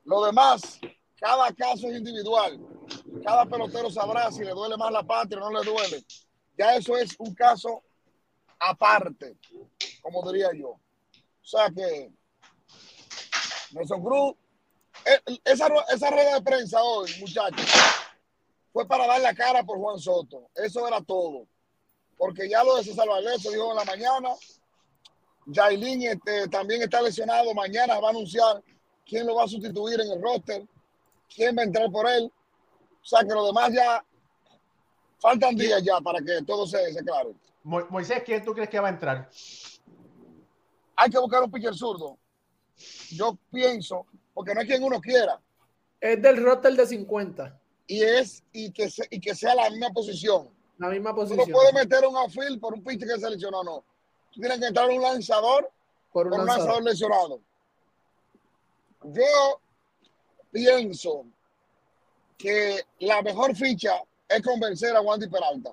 [0.05, 0.79] Lo demás,
[1.19, 2.61] cada caso es individual.
[3.25, 6.05] Cada pelotero sabrá si le duele más la patria o no le duele.
[6.57, 7.83] Ya eso es un caso
[8.59, 9.37] aparte,
[10.03, 10.71] como diría yo.
[10.71, 12.11] O sea que
[13.73, 14.35] Nelson Cruz,
[15.05, 17.67] eh, esa, esa rueda de prensa hoy, muchachos,
[18.73, 20.51] fue para dar la cara por Juan Soto.
[20.55, 21.47] Eso era todo
[22.19, 24.31] porque ya lo de César Valdés se dijo en la mañana.
[25.53, 27.55] Jailin este, también está lesionado.
[27.55, 28.63] Mañana va a anunciar
[29.05, 30.67] quién lo va a sustituir en el roster,
[31.35, 32.33] quién va a entrar por él.
[33.03, 34.05] O sea que lo demás ya
[35.19, 37.01] faltan días ya para que todo se, se.
[37.67, 39.29] Moisés, ¿quién tú crees que va a entrar?
[40.95, 42.17] Hay que buscar un pitcher zurdo.
[43.11, 45.41] Yo pienso, porque no es quien uno quiera.
[46.01, 47.61] Es del roster de 50.
[47.89, 50.49] Y es, y que, y que sea la misma posición.
[50.79, 51.49] La misma posición.
[51.49, 53.85] no puedes meter un outfield por un pitcher que seleccionó, no.
[54.31, 55.69] Tú tienes que entrar un lanzador
[56.13, 56.85] por un, lanzador.
[56.85, 57.41] lesionado.
[59.03, 59.61] Yo
[60.53, 61.25] pienso
[62.39, 65.73] que la mejor ficha es convencer a Wandy Peralta.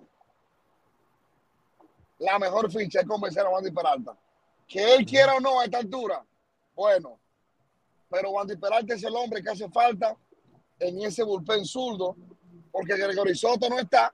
[2.24, 4.18] La mejor ficha es convencer a Wandy Peralta.
[4.68, 6.24] Que él quiera o no a esta altura,
[6.76, 7.20] bueno.
[8.10, 10.16] Pero Wandy Peralta es el hombre que hace falta
[10.80, 12.16] en ese bullpen zurdo,
[12.72, 14.14] porque Gregory Soto no está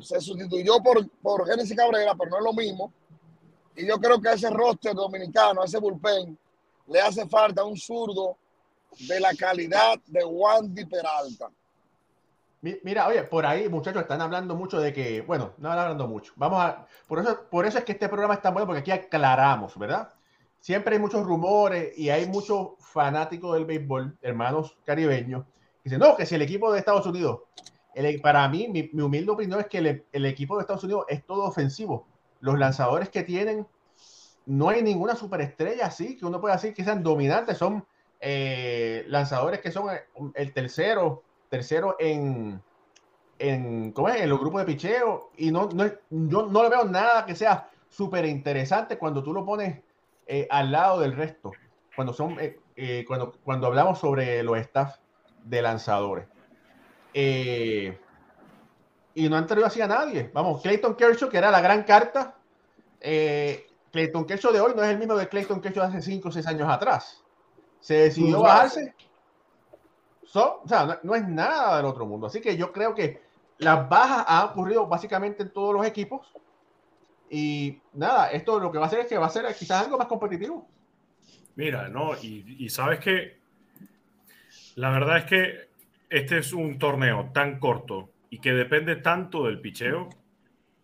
[0.00, 2.92] se sustituyó por, por Génesis Cabrera, pero no es lo mismo.
[3.76, 6.38] Y yo creo que a ese roster dominicano, a ese bullpen,
[6.88, 8.36] le hace falta un zurdo
[9.08, 11.50] de la calidad de Wandy Peralta.
[12.82, 16.32] Mira, oye, por ahí, muchachos, están hablando mucho de que, bueno, no hablando mucho.
[16.36, 18.90] Vamos a, por eso, por eso es que este programa es tan bueno, porque aquí
[18.90, 20.08] aclaramos, ¿verdad?
[20.60, 26.16] Siempre hay muchos rumores y hay muchos fanáticos del béisbol, hermanos caribeños, que dicen, no,
[26.16, 27.40] que si el equipo de Estados Unidos
[28.22, 32.06] para mí, mi, humilde opinión es que el, equipo de Estados Unidos es todo ofensivo.
[32.40, 33.66] Los lanzadores que tienen,
[34.46, 37.58] no hay ninguna superestrella así que uno pueda decir que sean dominantes.
[37.58, 37.84] Son
[38.20, 40.04] eh, lanzadores que son eh,
[40.34, 41.23] el tercero,
[41.54, 42.60] tercero en,
[43.38, 44.22] en, ¿cómo es?
[44.22, 45.30] en los grupos de picheo.
[45.36, 49.44] Y no, no, yo no le veo nada que sea súper interesante cuando tú lo
[49.44, 49.80] pones
[50.26, 51.52] eh, al lado del resto.
[51.94, 52.36] Cuando, son,
[53.06, 54.96] cuando, cuando hablamos sobre los staff
[55.44, 56.26] de lanzadores.
[57.12, 57.96] Eh,
[59.14, 60.28] y no han traído así a nadie.
[60.34, 62.36] Vamos, Clayton Kershaw, que era la gran carta.
[63.00, 66.28] Eh, Clayton Kershaw de hoy no es el mismo de Clayton Kershaw de hace 5
[66.28, 67.22] o 6 años atrás.
[67.78, 68.92] Se decidió bajarse.
[70.34, 72.26] O sea, no, es nada del otro mundo.
[72.26, 73.22] Así que yo creo que
[73.58, 76.26] las bajas han ocurrido básicamente en todos los equipos.
[77.30, 79.98] Y nada, esto lo que va a hacer es que va a ser quizás algo
[79.98, 80.68] más competitivo.
[81.56, 83.38] Mira, no, y, y sabes que
[84.76, 85.68] la verdad es que
[86.10, 90.08] este es un torneo tan corto y que depende tanto del picheo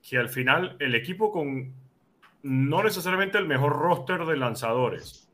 [0.08, 1.74] que al final el equipo con
[2.42, 5.28] no necesariamente el mejor roster de lanzadores,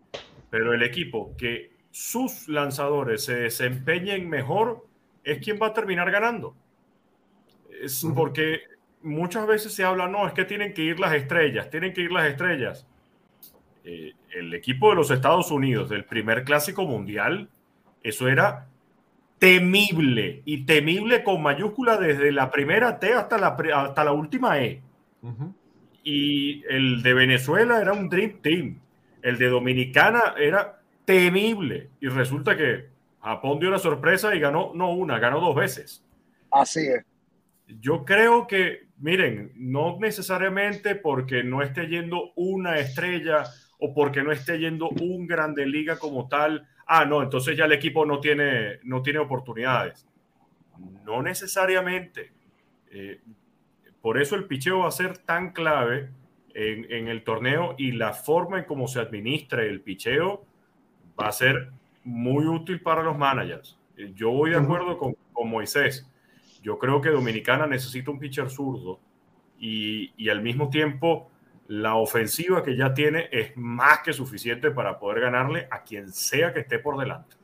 [0.51, 4.87] pero el equipo que sus lanzadores se desempeñen mejor
[5.25, 6.55] es quien va a terminar ganando.
[7.81, 8.61] Es porque
[9.01, 12.13] muchas veces se habla, no, es que tienen que ir las estrellas, tienen que ir
[12.13, 12.87] las estrellas.
[13.83, 17.49] Eh, el equipo de los Estados Unidos del primer clásico mundial,
[18.03, 18.67] eso era
[19.39, 24.83] temible y temible con mayúscula desde la primera T hasta la, hasta la última E.
[26.05, 28.81] Y el de Venezuela era un Dream Team.
[29.23, 30.76] El de Dominicana era
[31.07, 31.89] temible.
[32.01, 32.91] Y resulta que
[33.23, 36.05] Japón dio una sorpresa y ganó, no una, ganó dos veces.
[36.51, 37.05] Así es.
[37.81, 43.45] Yo creo que, miren, no necesariamente porque no esté yendo una estrella
[43.79, 47.73] o porque no esté yendo un grande liga como tal, ah, no, entonces ya el
[47.73, 50.07] equipo no tiene, no tiene oportunidades.
[51.05, 52.33] No necesariamente.
[52.91, 53.21] Eh,
[54.01, 56.11] por eso el picheo va a ser tan clave
[56.55, 60.47] en, en, el torneo y la forma en cómo se administra el picheo
[61.21, 61.71] va a ser
[62.05, 63.79] muy útil para los managers.
[64.15, 66.07] Yo voy de acuerdo con, con Moisés.
[66.63, 69.01] Yo creo que Dominicana necesita un pitcher zurdo
[69.59, 71.31] y, y, al mismo tiempo
[71.69, 76.53] la ofensiva que ya tiene es más que suficiente para poder ganarle a quien sea
[76.53, 77.37] que esté por delante.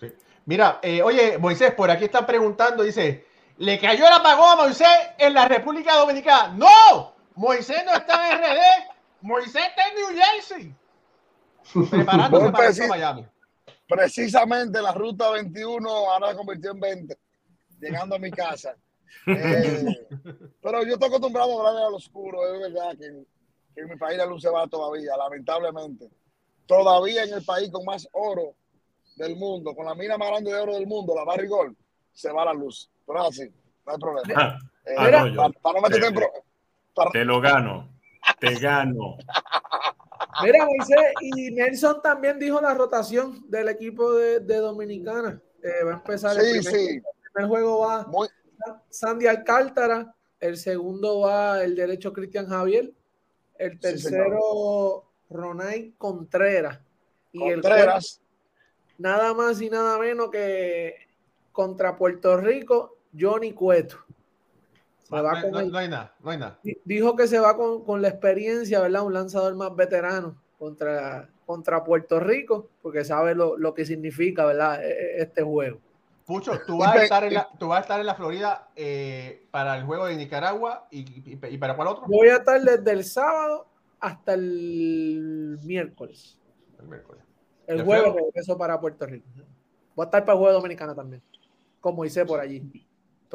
[0.00, 0.12] Sí.
[0.46, 3.26] Mira, eh, oye, Moisés, por aquí están preguntando, dice,
[3.58, 4.88] ¿le cayó el apagón a Moisés
[5.18, 6.54] en la República Dominicana?
[6.56, 7.14] ¡No!
[7.34, 8.60] Moisés no está en RD,
[9.22, 10.74] Moisés está en New Jersey.
[11.90, 13.26] Preparándose para precis Miami.
[13.88, 17.18] Precisamente la ruta 21 ahora se convirtió en 20,
[17.80, 18.74] llegando a mi casa.
[19.26, 20.06] Eh,
[20.62, 23.24] pero yo estoy acostumbrado a hablar al oscuro, es verdad que,
[23.74, 26.08] que, en mi país la luz se va todavía, lamentablemente.
[26.66, 28.54] Todavía en el país con más oro
[29.16, 31.76] del mundo, con la mina más grande de oro del mundo, la Barry Gold,
[32.12, 32.90] se va la luz.
[33.06, 33.52] Pero es así,
[33.86, 34.42] no hay problema.
[34.42, 36.32] Ah, Eh, ah, no, yo- para, para no meterte en te, pro-
[36.94, 37.88] para- te lo gano,
[38.40, 39.16] te gano.
[40.42, 45.40] Mira, Moisés, y Nelson también dijo la rotación del equipo de, de Dominicana.
[45.62, 48.28] Eh, va a empezar el primer, sí, el primer juego va muy,
[48.88, 52.92] Sandy Alcántara, el segundo va el derecho Cristian Javier,
[53.58, 56.80] el Sí, tercero Ronay Contreras
[57.32, 58.20] y el Contreras.
[58.20, 60.96] cuarto, nada más y nada menos que
[61.52, 64.04] contra Puerto Rico, Johnny Cueto.
[65.04, 66.58] Se va No, con no- el- no hay nada, no hay nada.
[66.62, 69.02] Di- dijo que se va con, con la experiencia, ¿verdad?
[69.04, 74.82] Un lanzador más veterano contra, contra Puerto Rico, porque sabe lo, lo que significa, ¿verdad?
[74.84, 75.78] E- e- Este juego.
[76.26, 79.46] Pucho, tú vas, a estar en la, tú vas a estar en la Florida eh,
[79.50, 82.04] para el juego de Nicaragua y, y- y para cuál otro?
[82.08, 83.66] Voy a estar desde el sábado
[84.00, 86.38] hasta el miércoles.
[86.80, 87.22] El miércoles.
[87.66, 88.26] El ¿De jueves Alfredo?
[88.26, 89.26] regreso para Puerto Rico.
[89.94, 91.22] Voy a estar para el juego dominicano también,
[91.80, 92.62] como hice por allí.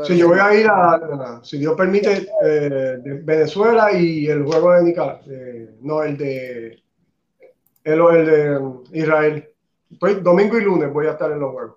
[0.02, 2.70] Pero- Sí, yo voy a ir a, a- si Dios permite, eh,
[3.04, 5.22] de Venezuela y el juego de Nicaragua.
[5.30, 6.82] eh, no, el de,
[7.84, 8.60] el, el de
[9.00, 9.50] Israel.
[10.00, 11.76] Pues, domingo y lunes voy a estar en los juegos.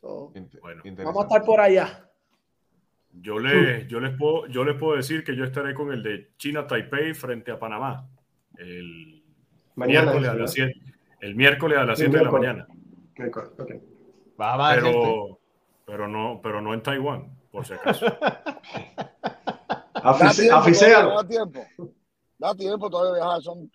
[0.00, 0.82] So, Bueno.
[0.98, 2.08] vamos a estar por allá.
[3.18, 6.32] Yo les, yo, les puedo, yo les puedo decir que yo estaré con el de
[6.36, 8.06] China Taipei frente a Panamá
[8.58, 9.24] el
[9.74, 10.12] Mañana.
[10.12, 10.74] miércoles a las 7,
[11.22, 12.66] el miércoles a las Sí, 7 de la mañana.
[13.18, 13.50] Miércoles,
[14.74, 14.90] gente.
[14.90, 15.38] Pero,
[15.84, 18.06] pero, no, pero no en Taiwán, por si acaso.
[20.48, 21.60] Todavía, da tiempo.
[22.38, 23.42] Da tiempo todavía de viajar.
[23.42, 23.70] Son,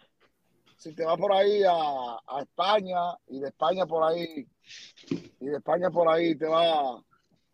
[0.77, 2.97] si te vas por ahí a, a España
[3.27, 4.47] y de España por ahí
[5.39, 7.01] y de España por ahí te vas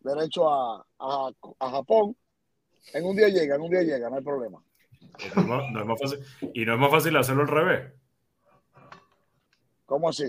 [0.00, 2.16] derecho a, a, a Japón,
[2.94, 4.62] en un día llega, en un día llega, no hay problema.
[5.34, 6.18] No es más- no es más fácil,
[6.54, 7.92] y no es más fácil hacerlo al revés.
[9.86, 10.24] ¿Cómo así?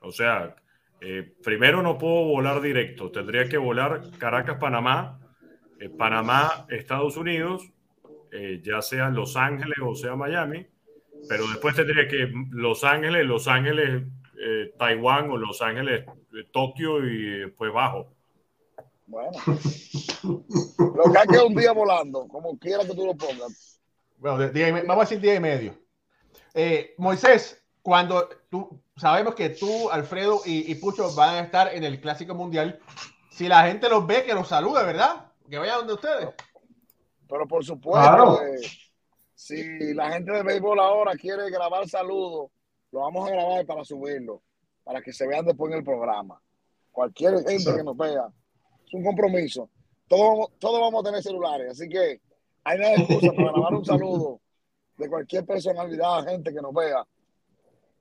[0.00, 0.54] O sea,
[1.00, 5.20] eh, primero no puedo volar directo, tendría que volar Caracas-Panamá,
[5.80, 7.62] eh, Panamá-Estados Unidos,
[8.32, 10.66] eh, ya sea Los Ángeles o sea Miami,
[11.28, 14.02] pero después tendría que Los Ángeles, Los Ángeles,
[14.40, 16.04] eh, Taiwán o Los Ángeles,
[16.52, 18.12] Tokio y después bajo.
[19.06, 19.30] Bueno.
[20.22, 23.80] Lo que hay que un día volando, como quiera que tú lo pongas.
[24.18, 25.74] Bueno, de- día y me- vamos a decir día y medio.
[26.54, 31.84] Eh, Moisés, cuando tú sabemos que tú, Alfredo y, y Pucho van a estar en
[31.84, 32.78] el Clásico Mundial,
[33.30, 35.26] si la gente los ve, que los salude, ¿verdad?
[35.48, 36.28] Que vayan donde ustedes.
[37.28, 38.42] Pero por supuesto, Claro.
[38.42, 38.60] eh,
[39.34, 42.50] si la gente de béisbol ahora quiere grabar saludos,
[42.90, 44.42] lo vamos a grabar para subirlo,
[44.84, 46.40] para que se vean después en el programa.
[46.90, 47.76] Cualquier gente Sí.
[47.76, 48.26] que nos vea,
[48.86, 49.68] es un compromiso.
[50.08, 52.20] Todos vamos, todos vamos a tener celulares, así que
[52.64, 54.40] hay de excusa para grabar un saludo
[54.96, 57.06] de cualquier personalidad, gente que nos vea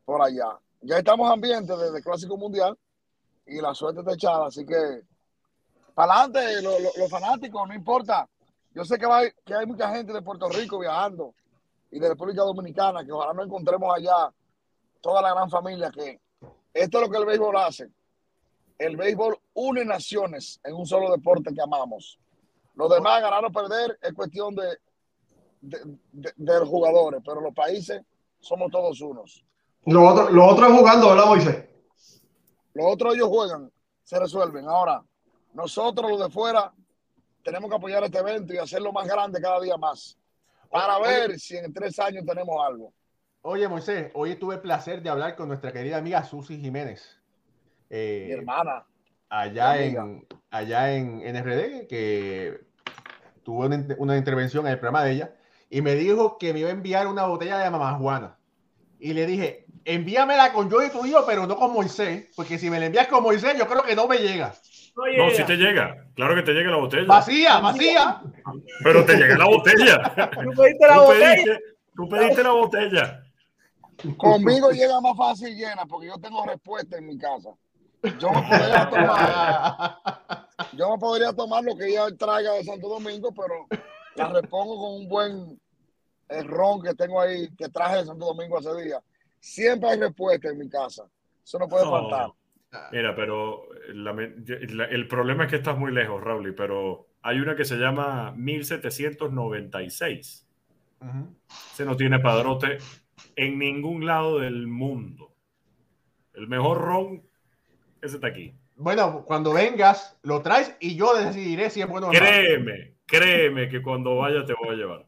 [0.06, 0.58] por allá.
[0.88, 2.78] Ya estamos ambientes desde Clásico Mundial
[3.46, 5.02] y la suerte está echada, así que
[5.94, 8.26] para adelante, lo- lo- los fanáticos, no importa.
[8.74, 11.34] Yo sé que, va, que hay mucha gente de Puerto Rico viajando
[11.92, 14.32] y de República Dominicana, que ojalá nos encontremos allá,
[15.02, 16.22] toda la gran familia, que
[16.74, 17.90] esto es lo que el béisbol hace.
[18.78, 22.18] El béisbol une naciones en un solo deporte que amamos.
[22.76, 24.78] Los demás, ganar o perder, es cuestión de,
[25.60, 25.80] de,
[26.14, 28.02] de- de los jugadores, pero los países
[28.40, 29.44] somos todos unos.
[29.88, 31.66] Lo otro, lo otro es jugando, ¿verdad, Moisés?
[32.74, 33.72] Los otros ellos juegan,
[34.04, 34.66] se resuelven.
[34.68, 35.02] Ahora,
[35.54, 36.74] nosotros los de fuera
[37.42, 40.18] tenemos que apoyar este evento y hacerlo más grande cada día más
[40.70, 42.94] para ver si en tres años tenemos algo.
[43.44, 47.18] Oye, Moisés, hoy tuve el placer de hablar con nuestra querida amiga Susi Jiménez.
[47.90, 48.86] Eh, Mi hermana.
[49.30, 52.60] Allá en, allá en NRD, que
[53.44, 55.36] tuvo una, una, intervención en el programa de ella,
[55.70, 58.37] y me dijo que me iba a enviar una botella de mamajuana.
[59.00, 62.70] Y le dije, envíamela con yo y tu hijo, pero no con Moisés, porque si
[62.70, 64.54] me la envías con Moisés, yo creo que no me llega.
[64.96, 66.06] No, si te llega.
[66.16, 67.06] Claro que te llega la botella.
[67.06, 68.22] Vacía, vacía.
[68.84, 70.16] Pero te llega la botella.
[70.44, 71.30] Tú pediste la Tú botella.
[71.36, 71.60] pediste,
[71.96, 73.24] tú pediste la botella.
[74.18, 77.50] Conmigo llega más fácil llena porque yo tengo respuesta en mi casa.
[78.20, 79.98] Yo me podría tomar,
[80.74, 83.68] yo me podría tomar lo que ella traiga de Santo Domingo, pero
[84.16, 85.60] la repongo con un buen
[86.30, 89.02] eh, ron que tengo ahí, que traje de Santo Domingo hace día.
[89.40, 91.10] Siempre hay respuesta en mi casa.
[91.44, 91.92] Eso no puede No.
[91.92, 92.32] faltar.
[92.92, 93.64] Mira, pero
[93.94, 97.78] la- la- el problema es que estás muy lejos, Raúl, pero hay una que se
[97.78, 100.46] llama 1796.
[101.02, 101.36] Ujú.
[101.74, 102.78] Se no tiene padrote
[103.36, 105.34] en ningún lado del mundo.
[106.34, 107.24] El mejor ron,
[108.02, 108.54] ese está aquí.
[108.76, 112.20] Bueno, cuando vengas, lo traes y yo decidiré si es bueno o no.
[112.20, 115.06] Créeme, créeme que cuando vaya te voy a llevar.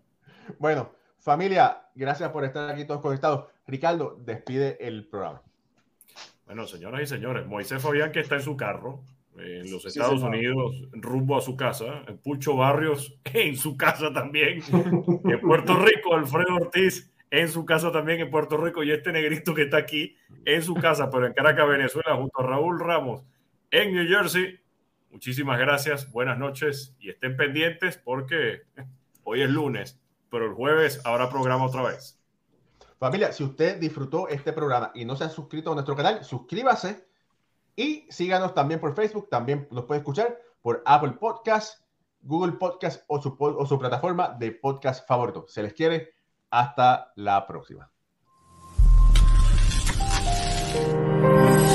[0.57, 3.45] Bueno, familia, gracias por estar aquí todos conectados.
[3.67, 5.41] Ricardo, despide el programa.
[6.45, 9.03] Bueno, señoras y señores, Moisés Fabián que está en su carro
[9.37, 10.35] en los Sí, Estados señor.
[10.35, 16.15] Unidos rumbo a su casa, en Pucho Barrios en su casa también, en Puerto Rico,
[16.15, 20.15] Alfredo Ortiz en su casa también en Puerto Rico y este negrito que está aquí
[20.45, 23.23] en su casa, pero en Caracas, Venezuela, junto a Raúl Ramos
[23.71, 24.59] en New Jersey.
[25.11, 28.63] Muchísimas gracias, buenas noches y estén pendientes porque
[29.23, 29.99] hoy es lunes,
[30.29, 32.19] pero el jueves habrá programa otra vez.
[32.99, 37.07] Familia, si usted disfrutó este programa y no se ha suscrito a nuestro canal, suscríbase
[37.75, 41.81] y síganos también por Facebook, también nos puede escuchar por Apple Podcast,
[42.21, 45.45] Google Podcast o su, o su plataforma de podcast favorito.
[45.47, 46.13] Se les quiere.
[46.49, 47.89] Hasta la próxima.